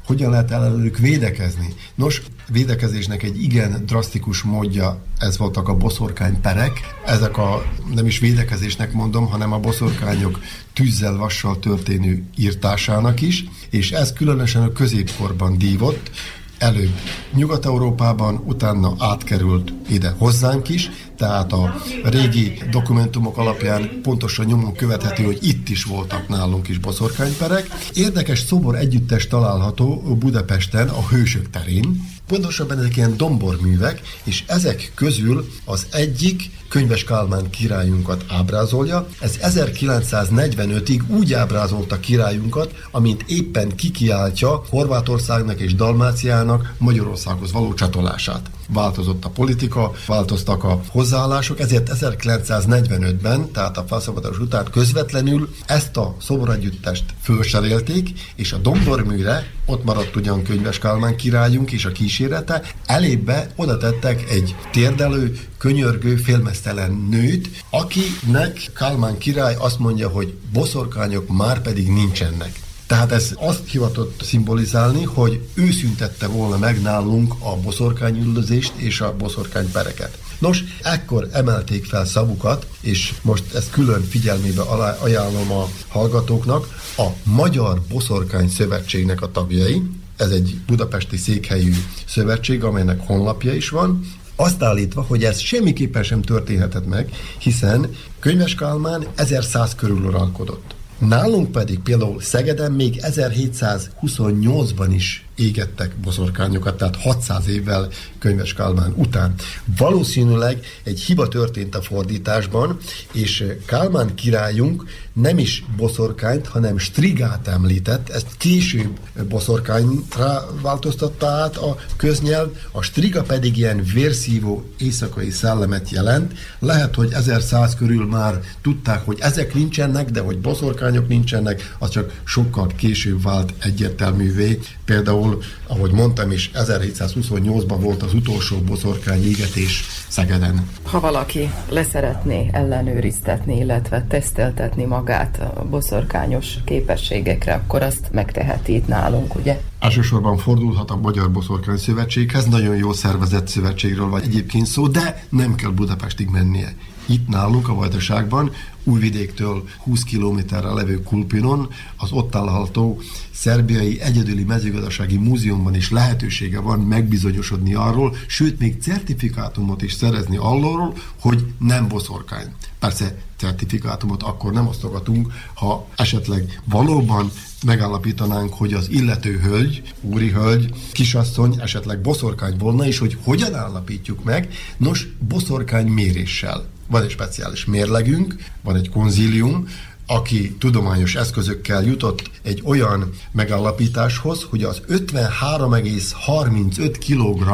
hogyan 0.07 0.30
lehet 0.30 0.51
ellenük 0.51 0.99
védekezni. 0.99 1.74
Nos, 1.95 2.22
védekezésnek 2.51 3.22
egy 3.22 3.42
igen 3.42 3.82
drasztikus 3.86 4.42
módja, 4.42 5.03
ez 5.18 5.38
voltak 5.38 5.68
a 5.68 5.76
boszorkányperek. 5.76 6.80
Ezek 7.07 7.38
a, 7.38 7.62
nem 7.95 8.07
is 8.07 8.18
védekezésnek 8.18 8.92
mondom, 8.92 9.26
hanem 9.26 9.53
a 9.53 9.59
boszorkányok 9.59 10.40
tűzzel, 10.72 11.16
vassal 11.16 11.59
történő 11.59 12.24
írtásának 12.36 13.20
is, 13.20 13.45
és 13.70 13.90
ez 13.92 14.12
különösen 14.12 14.62
a 14.62 14.72
középkorban 14.72 15.59
dívott, 15.59 16.11
előbb 16.59 16.95
Nyugat-Európában, 17.34 18.42
utána 18.45 18.95
átkerült 18.99 19.72
ide 19.88 20.14
hozzánk 20.18 20.68
is, 20.68 20.90
tehát 21.17 21.53
a 21.53 21.75
régi 22.03 22.62
dokumentumok 22.71 23.39
alapján 23.39 24.01
pontosan 24.03 24.47
nyomon 24.47 24.75
követhető, 24.75 25.25
hogy 25.25 25.39
itt 25.41 25.69
is 25.69 25.85
voltak 25.85 26.29
nálunk 26.29 26.69
is 26.69 26.79
boszorkányperek. 26.79 27.69
Érdekes 27.95 28.39
szobor 28.39 28.75
együttes 28.77 29.27
található 29.27 30.17
Budapesten, 30.19 30.89
a 30.89 31.07
Hősök 31.09 31.51
terén, 31.51 32.12
Pontosabban 32.27 32.79
ezek 32.79 32.97
ilyen 32.97 33.17
domborművek, 33.17 34.01
és 34.25 34.45
ezek 34.47 34.93
közül 34.95 35.49
az 35.65 35.87
egyik 35.91 36.51
Könyves 36.69 37.05
Kálmán 37.05 37.51
királyunkat 37.51 38.25
ábrázolja. 38.29 39.09
Ez 39.21 39.39
1945-ig 39.43 41.07
úgy 41.07 41.33
ábrázolta 41.33 42.01
királyunkat, 42.01 42.75
amint 42.91 43.25
éppen 43.27 43.77
kikiáltja 43.77 44.62
Horvátországnak 44.71 45.61
és 45.61 45.75
Dalmáciának 45.75 46.75
Magyarországhoz 46.79 47.53
való 47.53 47.75
csatolását. 47.75 48.51
Változott 48.69 49.25
a 49.25 49.29
politika, 49.29 49.93
változtak 50.07 50.65
a 50.65 50.81
hozzáállások, 51.05 51.61
ezért 51.61 51.90
1945-ben, 51.94 53.50
tehát 53.50 53.76
a 53.76 53.84
felszabadulás 53.88 54.38
után 54.38 54.66
közvetlenül 54.70 55.55
ezt 55.66 55.96
a 55.96 56.16
szoboragyüttest 56.20 57.05
fölserélték, 57.22 58.09
és 58.34 58.52
a 58.52 58.57
domborműre, 58.57 59.46
ott 59.66 59.84
maradt 59.84 60.16
ugyan 60.16 60.42
Könyves 60.42 60.78
Kálmán 60.78 61.16
királyunk 61.16 61.72
és 61.72 61.84
a 61.84 61.92
kísérete, 61.92 62.62
elébe 62.86 63.50
oda 63.57 63.76
tettek 63.76 64.30
egy 64.30 64.55
térdelő, 64.72 65.38
könyörgő, 65.59 66.16
félmeztelen 66.16 67.07
nőt, 67.11 67.48
akinek 67.70 68.70
Kálmán 68.74 69.18
király 69.18 69.55
azt 69.59 69.78
mondja, 69.78 70.09
hogy 70.09 70.34
boszorkányok 70.52 71.36
már 71.36 71.62
pedig 71.62 71.88
nincsenek. 71.88 72.64
Tehát 72.87 73.12
ez 73.12 73.30
azt 73.37 73.68
hivatott 73.68 74.22
szimbolizálni, 74.22 75.03
hogy 75.03 75.41
ő 75.55 75.70
szüntette 75.70 76.26
volna 76.26 76.59
meg 76.59 76.82
nálunk 76.82 77.35
a 77.39 77.57
boszorkányüldözést 77.57 78.72
és 78.76 79.01
a 79.01 79.16
boszorkánypereket. 79.16 80.18
Nos, 80.39 80.64
ekkor 80.82 81.28
emelték 81.32 81.85
fel 81.85 82.05
szavukat, 82.05 82.66
és 82.80 83.14
most 83.22 83.55
ezt 83.55 83.70
külön 83.70 84.03
figyelmébe 84.03 84.62
ajánlom 84.99 85.53
a 85.53 85.68
hallgatóknak, 85.89 86.68
a 86.97 87.07
Magyar 87.22 87.80
Boszorkány 87.89 88.49
Szövetségnek 88.49 89.22
a 89.22 89.30
tagjai, 89.30 89.82
ez 90.16 90.30
egy 90.30 90.57
budapesti 90.66 91.16
székhelyű 91.16 91.74
szövetség, 92.07 92.64
amelynek 92.64 93.07
honlapja 93.07 93.55
is 93.55 93.68
van, 93.68 94.01
azt 94.37 94.62
állítva, 94.62 95.03
hogy 95.03 95.24
ez 95.24 95.39
semmiképpen 95.39 96.03
sem 96.03 96.22
történhetett 96.22 96.87
meg, 96.87 97.11
hiszen 97.39 97.91
Könyves 98.18 98.55
Kálmán 98.55 99.07
1100 99.14 99.74
körül 99.74 100.05
uralkodott. 100.05 100.74
Nálunk 100.99 101.53
pedig 101.53 101.80
például 101.80 102.20
Szegeden 102.20 102.72
még 102.72 103.01
1728-ban 103.03 104.88
is 104.90 105.26
égettek 105.37 105.97
boszorkányokat, 105.97 106.76
tehát 106.76 106.97
600 106.97 107.49
évvel 107.49 107.89
könyves 108.18 108.53
Kálmán 108.53 108.93
után. 108.97 109.35
Valószínűleg 109.76 110.61
egy 110.82 111.01
hiba 111.01 111.28
történt 111.28 111.74
a 111.74 111.82
fordításban, 111.82 112.78
és 113.12 113.45
Kálmán 113.66 114.14
királyunk 114.14 114.85
nem 115.12 115.39
is 115.39 115.64
boszorkányt, 115.76 116.47
hanem 116.47 116.78
strigát 116.78 117.49
említett, 117.49 118.09
ezt 118.09 118.26
később 118.37 118.99
boszorkányra 119.28 120.47
változtatta 120.62 121.26
át 121.26 121.57
a 121.57 121.76
köznyelv, 121.97 122.49
a 122.72 122.82
striga 122.82 123.22
pedig 123.22 123.57
ilyen 123.57 123.85
vérszívó 123.95 124.64
éjszakai 124.78 125.30
szellemet 125.30 125.91
jelent. 125.91 126.32
Lehet, 126.59 126.95
hogy 126.95 127.12
1100 127.12 127.74
körül 127.74 128.07
már 128.07 128.41
tudták, 128.62 129.05
hogy 129.05 129.18
ezek 129.20 129.55
nincsenek, 129.55 130.11
de 130.11 130.20
hogy 130.20 130.39
boszorkányok 130.39 131.09
nincsenek, 131.09 131.74
az 131.78 131.91
csak 131.91 132.20
sokkal 132.24 132.66
később 132.76 133.22
vált 133.22 133.53
egyértelművé. 133.59 134.59
Például, 134.85 135.24
ahogy 135.66 135.91
mondtam 135.91 136.31
is, 136.31 136.51
1728-ban 136.55 137.77
volt 137.81 138.03
az 138.03 138.14
utolsó 138.14 138.57
boszorkány 138.59 139.25
égetés 139.25 139.85
Szegeden. 140.09 140.68
Ha 140.83 141.01
valaki 141.01 141.51
leszeretné 141.68 142.49
ellenőriztetni, 142.53 143.57
illetve 143.57 144.05
teszteltetni 144.09 144.85
magát 144.85 145.41
a 145.55 145.64
boszorkányos 145.64 146.55
képességekre, 146.64 147.55
akkor 147.55 147.83
azt 147.83 148.09
megteheti 148.12 148.75
itt 148.75 148.87
nálunk, 148.87 149.35
ugye? 149.35 149.61
Elsősorban 149.79 150.37
fordulhat 150.37 150.91
a 150.91 150.97
Magyar 150.97 151.31
Boszorkány 151.31 151.77
Szövetséghez, 151.77 152.45
nagyon 152.45 152.77
jó 152.77 152.93
szervezett 152.93 153.49
szövetségről 153.49 154.09
vagy 154.09 154.22
egyébként 154.22 154.66
szó, 154.66 154.89
de 154.89 155.25
nem 155.29 155.55
kell 155.55 155.70
Budapestig 155.70 156.29
mennie. 156.29 156.75
Itt 157.07 157.28
nálunk 157.28 157.68
a 157.68 157.74
Vajdaságban, 157.74 158.50
Újvidéktől 158.84 159.68
20 159.78 160.02
kilométerre 160.02 160.68
levő 160.72 161.02
Kulpinon, 161.02 161.68
az 161.96 162.12
ott 162.12 162.30
található 162.30 163.00
szerbiai 163.30 164.00
egyedüli 164.00 164.44
mezőgazdasági 164.44 165.16
múzeumban 165.16 165.74
is 165.74 165.90
lehetősége 165.90 166.61
van 166.61 166.80
megbizonyosodni 166.80 167.74
arról, 167.74 168.16
sőt 168.26 168.59
még 168.59 168.82
certifikátumot 168.82 169.82
is 169.82 169.92
szerezni 169.92 170.36
arról, 170.36 170.96
hogy 171.20 171.46
nem 171.59 171.88
boszorkány. 171.88 172.55
Persze 172.78 173.16
certifikátumot 173.36 174.22
akkor 174.22 174.52
nem 174.52 174.66
osztogatunk, 174.66 175.32
ha 175.55 175.88
esetleg 175.96 176.61
valóban 176.64 177.30
megállapítanánk, 177.64 178.55
hogy 178.55 178.72
az 178.72 178.90
illető 178.90 179.38
hölgy, 179.38 179.82
úri 180.00 180.30
hölgy, 180.30 180.74
kisasszony 180.92 181.61
esetleg 181.61 182.00
boszorkány 182.00 182.57
volna, 182.59 182.86
és 182.86 182.98
hogy 182.98 183.18
hogyan 183.22 183.55
állapítjuk 183.55 184.24
meg? 184.24 184.55
Nos, 184.76 185.09
boszorkány 185.28 185.86
méréssel. 185.86 186.72
Van 186.87 187.03
egy 187.03 187.11
speciális 187.11 187.64
mérlegünk, 187.64 188.37
van 188.62 188.76
egy 188.76 188.91
konzílium, 188.91 189.68
aki 190.07 190.57
tudományos 190.59 191.14
eszközökkel 191.14 191.82
jutott 191.82 192.30
egy 192.43 192.62
olyan 192.64 193.11
megállapításhoz, 193.32 194.43
hogy 194.43 194.62
az 194.62 194.80
53,35 194.89 196.97
kg 197.07 197.49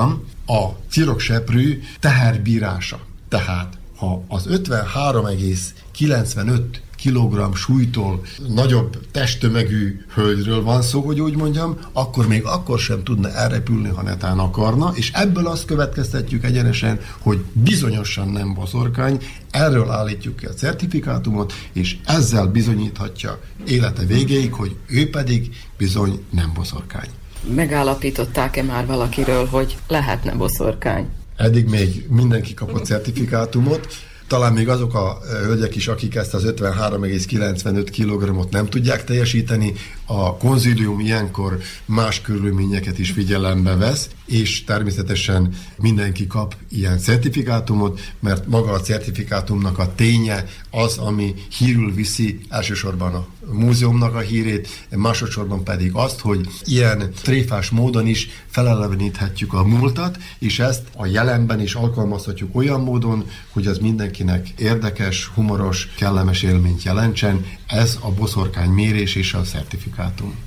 a 0.47 0.69
cirokseprű 0.89 1.83
teherbírása. 2.01 3.01
Tehát 3.29 3.79
ha 3.97 4.25
az 4.29 4.47
53,95 4.51 6.61
kg 7.03 7.57
súlytól 7.57 8.23
nagyobb 8.49 9.11
testtömegű 9.11 10.05
hölgyről 10.15 10.63
van 10.63 10.83
szó, 10.83 11.01
hogy 11.01 11.21
úgy 11.21 11.37
mondjam, 11.37 11.79
akkor 11.93 12.27
még 12.27 12.45
akkor 12.45 12.79
sem 12.79 13.05
tudna 13.05 13.31
elrepülni, 13.31 13.89
ha 13.89 14.03
netán 14.03 14.39
akarna, 14.39 14.93
és 14.95 15.11
ebből 15.13 15.47
azt 15.47 15.65
következtetjük 15.65 16.45
egyenesen, 16.45 17.01
hogy 17.19 17.39
bizonyosan 17.53 18.29
nem 18.29 18.55
boszorkány, 18.55 19.23
erről 19.51 19.91
állítjuk 19.91 20.37
ki 20.37 20.47
a 20.47 20.55
certifikátumot, 20.55 21.53
és 21.73 21.97
ezzel 22.07 22.47
bizonyíthatja 22.47 23.41
élete 23.67 24.05
végéig, 24.05 24.53
hogy 24.53 24.77
ő 24.87 25.11
pedig 25.11 25.57
bizony 25.77 26.25
nem 26.31 26.53
boszorkány. 26.55 27.09
Megállapították-e 27.55 28.63
már 28.63 28.87
valakiről, 28.87 29.47
hogy 29.47 29.77
lehetne 29.89 30.35
boszorkány? 30.35 31.09
Eddig 31.37 31.69
még 31.69 32.07
mindenki 32.11 32.55
kapott 32.55 32.85
certifikátumot, 32.85 33.87
talán 34.31 34.53
még 34.53 34.69
azok 34.69 34.95
a 34.95 35.19
hölgyek 35.45 35.77
is, 35.77 35.89
akik 35.89 36.15
ezt 36.15 36.35
az 36.35 36.45
53,95 36.47 37.89
kg-ot 37.97 38.51
nem 38.51 38.67
tudják 38.67 39.05
teljesíteni, 39.05 39.73
a 40.13 40.37
konzilium 40.37 41.01
ilyenkor 41.01 41.59
más 41.85 42.21
körülményeket 42.21 42.99
is 42.99 43.11
figyelembe 43.11 43.77
vesz, 43.77 44.09
és 44.27 44.65
természetesen 44.65 45.55
mindenki 45.77 46.27
kap 46.27 46.57
ilyen 46.69 46.99
certifikátumot, 46.99 48.01
mert 48.21 48.47
maga 48.47 48.71
a 48.71 48.81
certifikátumnak 48.81 49.79
a 49.79 49.95
ténye 49.95 50.45
az, 50.71 50.99
ami 50.99 51.35
hírül 51.59 51.95
viszi 51.95 52.41
elsősorban 52.49 53.15
a 53.15 53.27
múzeumnak 53.53 54.15
a 54.15 54.19
hírét, 54.19 54.69
másodszorban 54.97 55.65
pedig 55.65 55.91
azt, 55.95 56.21
hogy 56.21 56.49
ilyen 56.65 57.11
tréfás 57.23 57.71
módon 57.71 58.07
is 58.07 58.29
feleleveníthetjük 58.47 59.53
a 59.53 59.65
múltat, 59.65 60.19
és 60.39 60.59
ezt 60.59 60.83
a 60.97 61.07
jelenben 61.07 61.61
is 61.61 61.75
alkalmazhatjuk 61.75 62.57
olyan 62.57 62.81
módon, 62.81 63.25
hogy 63.53 63.67
az 63.67 63.79
mindenkinek 63.79 64.49
érdekes, 64.49 65.27
humoros, 65.27 65.89
kellemes 65.97 66.43
élményt 66.43 66.83
jelentsen. 66.83 67.45
Ez 67.67 67.99
a 68.01 68.11
boszorkány 68.11 68.71
mérés 68.71 69.15
és 69.15 69.35
a 69.35 69.41
certifikátum. 69.41 70.00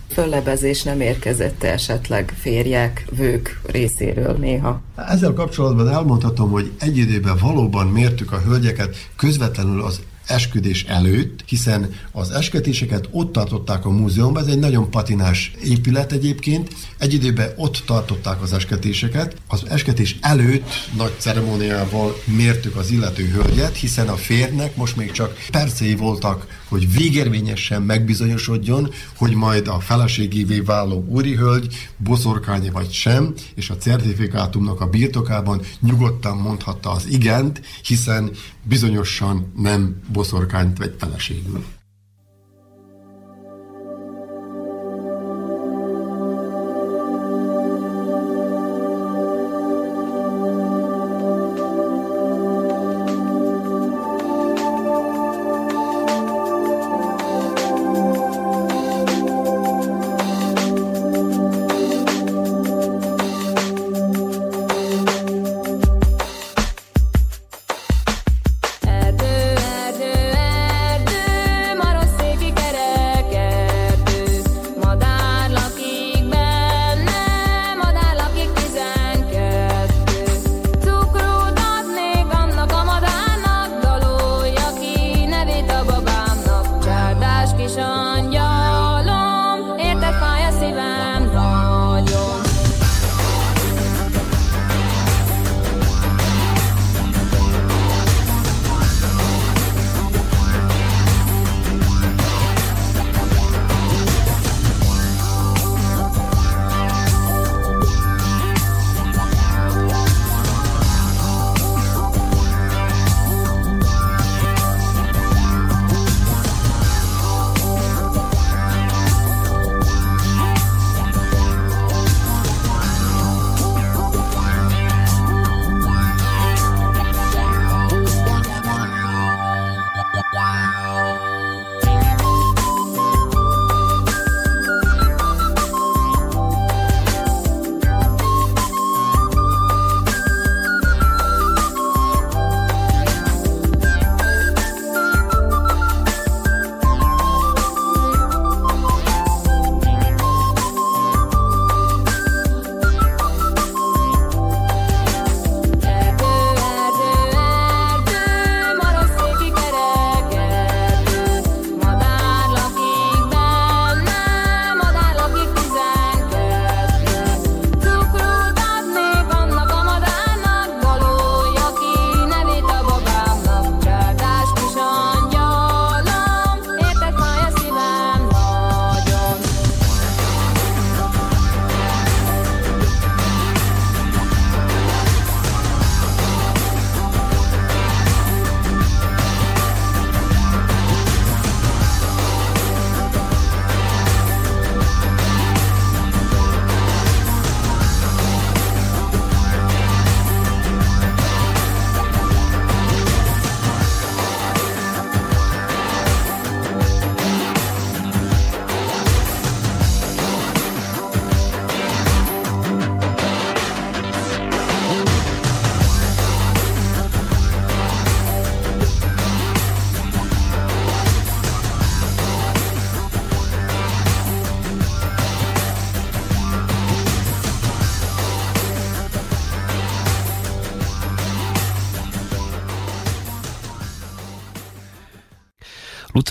Föllebezés 0.10 0.84
nem 0.84 1.02
érkezett 1.02 1.64
esetleg 1.64 2.34
férjek, 2.40 3.06
vők 3.12 3.60
részéről 3.66 4.34
néha? 4.38 4.82
Ezzel 4.96 5.34
kapcsolatban 5.34 5.90
elmondhatom, 5.90 6.52
hogy 6.52 6.72
egy 6.80 6.98
időben 6.98 7.38
valóban 7.38 7.88
mértük 7.88 8.32
a 8.32 8.40
hölgyeket 8.40 8.96
közvetlenül 9.16 9.82
az 9.82 10.02
esküdés 10.28 10.84
előtt, 10.84 11.44
hiszen 11.46 11.94
az 12.12 12.32
esketéseket 12.32 13.08
ott 13.12 13.32
tartották 13.32 13.86
a 13.86 13.90
múzeumban, 13.90 14.44
ez 14.44 14.50
egy 14.50 14.60
nagyon 14.60 14.90
patinás 14.90 15.52
épület 15.64 16.12
egyébként, 16.12 16.74
egy 16.98 17.14
időben 17.14 17.54
ott 17.56 17.84
tartották 17.86 18.42
az 18.42 18.54
esketéseket. 18.54 19.36
Az 19.48 19.64
esketés 19.70 20.18
előtt 20.22 20.70
nagy 20.98 21.14
ceremóniával 21.18 22.16
mértük 22.26 22.76
az 22.76 22.92
illető 22.92 23.26
hölgyet, 23.28 23.76
hiszen 23.76 24.08
a 24.08 24.16
férnek 24.16 24.76
most 24.76 24.96
még 24.96 25.12
csak 25.12 25.38
percei 25.52 25.96
voltak, 25.96 26.62
hogy 26.74 26.94
végérvényesen 26.94 27.82
megbizonyosodjon, 27.82 28.90
hogy 29.16 29.34
majd 29.34 29.68
a 29.68 29.80
feleségévé 29.80 30.60
váló 30.60 31.06
úri 31.08 31.36
hölgy 31.36 31.90
boszorkánya 31.98 32.72
vagy 32.72 32.92
sem, 32.92 33.34
és 33.56 33.70
a 33.70 33.78
certifikátumnak 33.78 34.82
a 34.82 34.90
birtokában 34.90 35.62
nyugodtan 35.80 36.38
mondhatta 36.38 36.92
az 36.92 37.08
igent, 37.10 37.62
hiszen 37.84 38.32
bizonyosan 38.64 39.52
nem 39.58 40.02
boszorkányt 40.14 40.78
vagy 40.78 40.96
feleségül. 40.98 41.64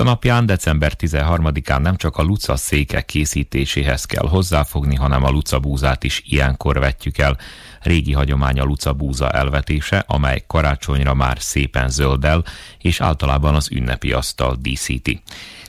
Napján, 0.02 0.46
december 0.46 0.92
13-án 0.98 1.80
nem 1.80 1.96
csak 1.96 2.16
a 2.16 2.22
Luca 2.22 2.56
széke 2.56 3.00
készítéséhez 3.00 4.04
kell 4.04 4.28
hozzáfogni, 4.28 4.94
hanem 4.94 5.24
a 5.24 5.30
Luca 5.30 5.58
búzát 5.58 6.04
is 6.04 6.22
ilyenkor 6.24 6.78
vetjük 6.78 7.18
el. 7.18 7.38
Régi 7.80 8.12
hagyomány 8.12 8.60
a 8.60 8.64
Luca 8.64 8.92
búza 8.92 9.30
elvetése, 9.30 10.04
amely 10.06 10.44
karácsonyra 10.46 11.14
már 11.14 11.36
szépen 11.40 11.88
zöldel, 11.88 12.44
és 12.78 13.00
általában 13.00 13.54
az 13.54 13.70
ünnepi 13.70 14.12
asztal 14.12 14.56
díszíti. 14.60 15.22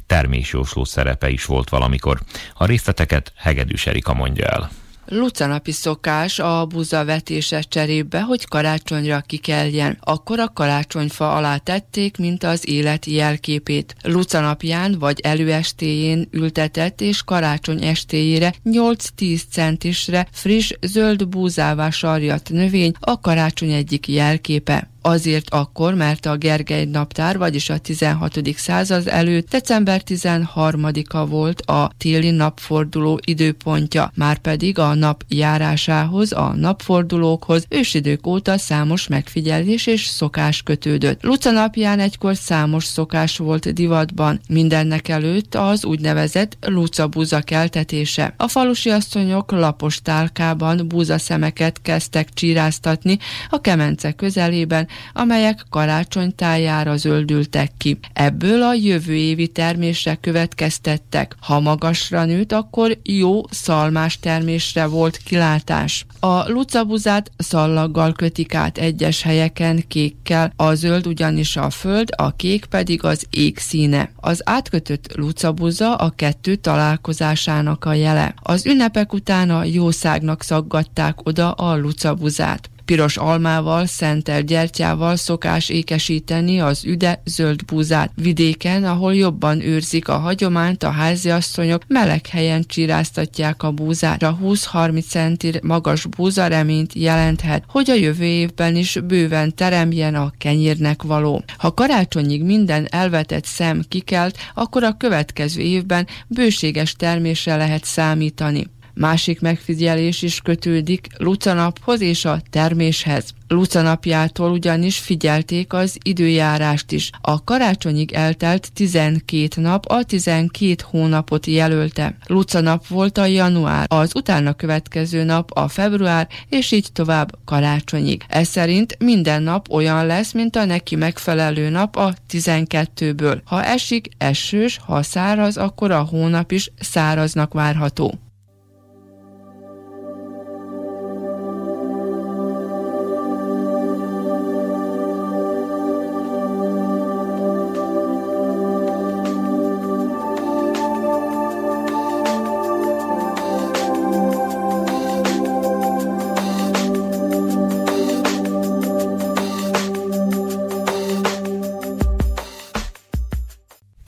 Termésjósló 0.08 0.84
szerepe 0.84 1.30
is 1.30 1.46
volt 1.46 1.70
valamikor. 1.70 2.20
A 2.54 2.66
részleteket 2.66 3.34
Hegedűs 3.36 3.88
Erika 3.88 4.14
mondja 4.14 4.46
el. 4.46 4.70
Lucanapi 5.06 5.72
szokás 5.72 6.40
a 6.40 6.66
buza 6.66 7.06
vetése 7.06 7.62
cserébe, 7.62 8.22
hogy 8.22 8.46
karácsonyra 8.46 9.22
kikeljen. 9.22 9.98
Akkor 10.02 10.40
a 10.40 10.54
karácsonyfa 10.54 11.36
alá 11.36 11.58
tették, 11.58 12.18
mint 12.18 12.44
az 12.44 12.70
élet 12.70 13.06
jelképét. 13.06 13.96
Lucanapján 14.04 14.96
vagy 15.00 15.20
előestéjén 15.20 16.28
ültetett 16.32 17.02
és 17.02 17.24
karácsony 17.24 17.84
estéjére 17.84 18.54
8-10 18.66 19.42
centisre 19.52 20.28
friss 20.32 20.72
zöld 20.82 21.28
búzává 21.28 21.90
sarjat 21.90 22.50
növény 22.50 22.94
a 23.00 23.20
karácsony 23.20 23.72
egyik 23.72 24.08
jelképe 24.08 24.93
azért 25.06 25.50
akkor, 25.50 25.94
mert 25.94 26.26
a 26.26 26.38
Gergely 26.38 26.86
naptár, 26.86 27.38
vagyis 27.38 27.70
a 27.70 27.78
16. 27.78 28.40
század 28.56 29.08
előtt 29.08 29.50
december 29.50 30.02
13-a 30.06 31.26
volt 31.26 31.62
a 31.62 31.92
téli 31.98 32.32
napforduló 32.32 33.20
időpontja, 33.26 34.12
már 34.16 34.38
pedig 34.38 34.80
a 34.80 34.94
nap 34.94 35.24
járásához, 35.28 36.32
a 36.32 36.54
napfordulókhoz 36.56 37.66
ősidők 37.70 38.28
óta 38.28 38.58
számos 38.58 39.08
megfigyelés 39.08 39.88
és 39.88 40.06
szokás 40.06 40.62
kötődött. 40.62 41.24
Luca 41.24 41.52
napján 41.52 42.00
egykor 42.00 42.36
számos 42.36 42.84
szokás 42.84 43.38
volt 43.38 43.74
divatban, 43.74 44.40
mindennek 44.48 45.08
előtt 45.08 45.56
az 45.56 45.86
úgynevezett 45.86 46.58
Luca 46.62 47.08
búza 47.08 47.42
keltetése. 47.42 48.34
A 48.38 48.48
falusi 48.48 48.90
asszonyok 48.90 49.52
lapos 49.52 50.02
tálkában 50.02 50.88
búza 50.88 51.18
szemeket 51.18 51.82
kezdtek 51.82 52.34
csíráztatni 52.34 53.18
a 53.50 53.62
kemence 53.62 54.12
közelében, 54.12 54.88
amelyek 55.14 55.66
karácsony 55.70 56.36
tájára 56.36 56.98
zöldültek 56.98 57.72
ki. 57.78 58.00
Ebből 58.14 58.64
a 58.64 58.74
jövő 58.74 59.14
évi 59.14 59.48
termésre 59.48 60.16
következtettek. 60.16 61.36
Ha 61.42 61.60
magasra 61.60 62.26
nőtt, 62.26 62.52
akkor 62.52 62.98
jó 63.04 63.42
szalmás 63.50 64.20
termésre 64.20 64.86
volt 64.86 65.18
kilátás. 65.18 66.06
A 66.20 66.50
lucabuzát 66.50 67.32
szallaggal 67.38 68.14
kötik 68.14 68.56
át 68.56 68.78
egyes 68.78 69.22
helyeken 69.22 69.84
kékkel, 69.88 70.54
a 70.56 70.74
zöld 70.74 71.08
ugyanis 71.08 71.58
a 71.58 71.70
föld, 71.70 72.10
a 72.16 72.36
kék 72.36 72.66
pedig 72.66 73.04
az 73.04 73.26
ég 73.30 73.58
színe. 73.58 74.12
Az 74.16 74.42
átkötött 74.46 75.16
lucabuza 75.16 75.96
a 75.96 76.10
kettő 76.10 76.56
találkozásának 76.56 77.86
a 77.86 77.94
jele. 77.94 78.34
Az 78.44 78.66
ünnepek 78.66 79.14
után 79.14 79.50
a 79.50 79.64
jószágnak 79.64 80.44
szaggatták 80.44 81.28
oda 81.28 81.52
a 81.52 81.78
lucabuzát. 81.78 82.70
Piros 82.86 83.18
almával, 83.18 83.86
szentel 83.86 84.42
gyertyával 84.42 85.16
szokás 85.16 85.70
ékesíteni 85.70 86.60
az 86.60 86.86
üde 86.86 87.22
zöld 87.26 87.66
búzát. 87.66 88.12
Vidéken, 88.16 88.84
ahol 88.84 89.16
jobban 89.16 89.62
őrzik 89.62 90.08
a 90.08 90.18
hagyományt, 90.18 90.84
a 90.84 90.90
háziasszonyok 90.90 91.82
meleg 91.88 92.28
helyen 92.28 92.64
csiráztatják 92.68 93.64
a 93.64 93.72
búzát. 93.72 94.24
A 94.24 94.38
20-30 94.44 95.08
centi 95.08 95.52
magas 95.62 96.06
búza 96.06 96.48
reményt 96.48 96.94
jelenthet, 96.94 97.64
hogy 97.68 97.90
a 97.90 97.94
jövő 97.94 98.24
évben 98.24 98.76
is 98.76 99.00
bőven 99.08 99.56
teremjen 99.56 100.16
a 100.16 100.34
kenyérnek 100.38 101.02
való. 101.02 101.44
Ha 101.58 101.74
karácsonyig 101.74 102.44
minden 102.44 102.88
elvetett 102.90 103.46
szem 103.46 103.84
kikelt, 103.90 104.38
akkor 104.54 104.84
a 104.84 104.98
következő 104.98 105.62
évben 105.62 106.08
bőséges 106.28 106.94
termésre 106.94 107.56
lehet 107.56 107.84
számítani. 107.84 108.68
Másik 108.96 109.42
megfigyelés 109.42 110.22
is 110.22 110.40
kötődik 110.42 111.08
Lucanaphoz 111.18 112.02
és 112.02 112.26
a 112.26 112.42
terméshez. 112.50 113.34
Lucanapjától 113.48 114.52
ugyanis 114.52 114.98
figyelték 114.98 115.74
az 115.74 115.98
időjárást 116.04 116.92
is. 116.92 117.10
A 117.22 117.44
karácsonyig 117.44 118.12
eltelt 118.12 118.74
12 118.74 119.62
nap 119.62 119.86
a 119.86 120.04
12 120.04 120.76
hónapot 120.90 121.46
jelölte. 121.46 122.18
Lucanap 122.26 122.88
volt 122.88 123.18
a 123.18 123.26
január, 123.26 123.86
az 123.90 124.16
utána 124.16 124.54
következő 124.54 125.24
nap 125.24 125.52
a 125.52 125.68
február, 125.68 126.28
és 126.50 126.72
így 126.72 126.88
tovább 126.92 127.36
karácsonyig. 127.46 128.24
Ez 128.28 128.48
szerint 128.48 128.98
minden 129.00 129.44
nap 129.44 129.72
olyan 129.72 130.06
lesz, 130.06 130.32
mint 130.32 130.56
a 130.56 130.66
neki 130.66 130.96
megfelelő 130.96 131.70
nap 131.70 131.96
a 131.96 132.14
12-ből. 132.32 133.42
Ha 133.46 133.64
esik, 133.64 134.10
esős, 134.18 134.80
ha 134.86 135.04
száraz, 135.04 135.58
akkor 135.58 135.92
a 135.92 136.02
hónap 136.02 136.52
is 136.52 136.72
száraznak 136.80 137.54
várható. 137.54 138.23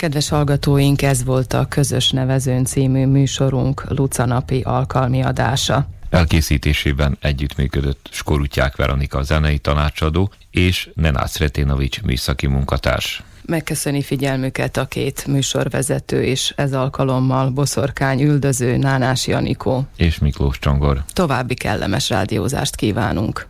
Kedves 0.06 0.30
hallgatóink, 0.30 1.02
ez 1.02 1.24
volt 1.24 1.54
a 1.54 1.66
Közös 1.66 2.10
Nevezőn 2.10 2.66
című 2.66 3.06
műsorunk 3.06 3.84
Lucanapi 3.90 4.62
alkalmi 4.62 5.22
adása. 5.22 5.88
Elkészítésében 6.10 7.18
együttműködött 7.22 8.10
Skorutyák 8.12 8.76
Veronika 8.76 9.22
zenei 9.24 9.58
tanácsadó 9.58 10.32
és 10.52 10.90
Nenász 10.96 11.38
Reténovics 11.38 12.02
műszaki 12.02 12.48
munkatárs. 12.48 13.24
Megköszöni 13.46 14.02
figyelmüket 14.02 14.78
a 14.78 14.86
két 14.86 15.26
műsorvezető 15.28 16.24
és 16.24 16.54
ez 16.56 16.74
alkalommal 16.74 17.50
Boszorkány 17.50 18.22
üldöző 18.22 18.78
Nánás 18.78 19.28
Janikó 19.28 19.88
és 19.98 20.20
Miklós 20.20 20.60
Csongor. 20.60 21.04
További 21.14 21.54
kellemes 21.54 22.10
rádiózást 22.10 22.76
kívánunk! 22.76 23.48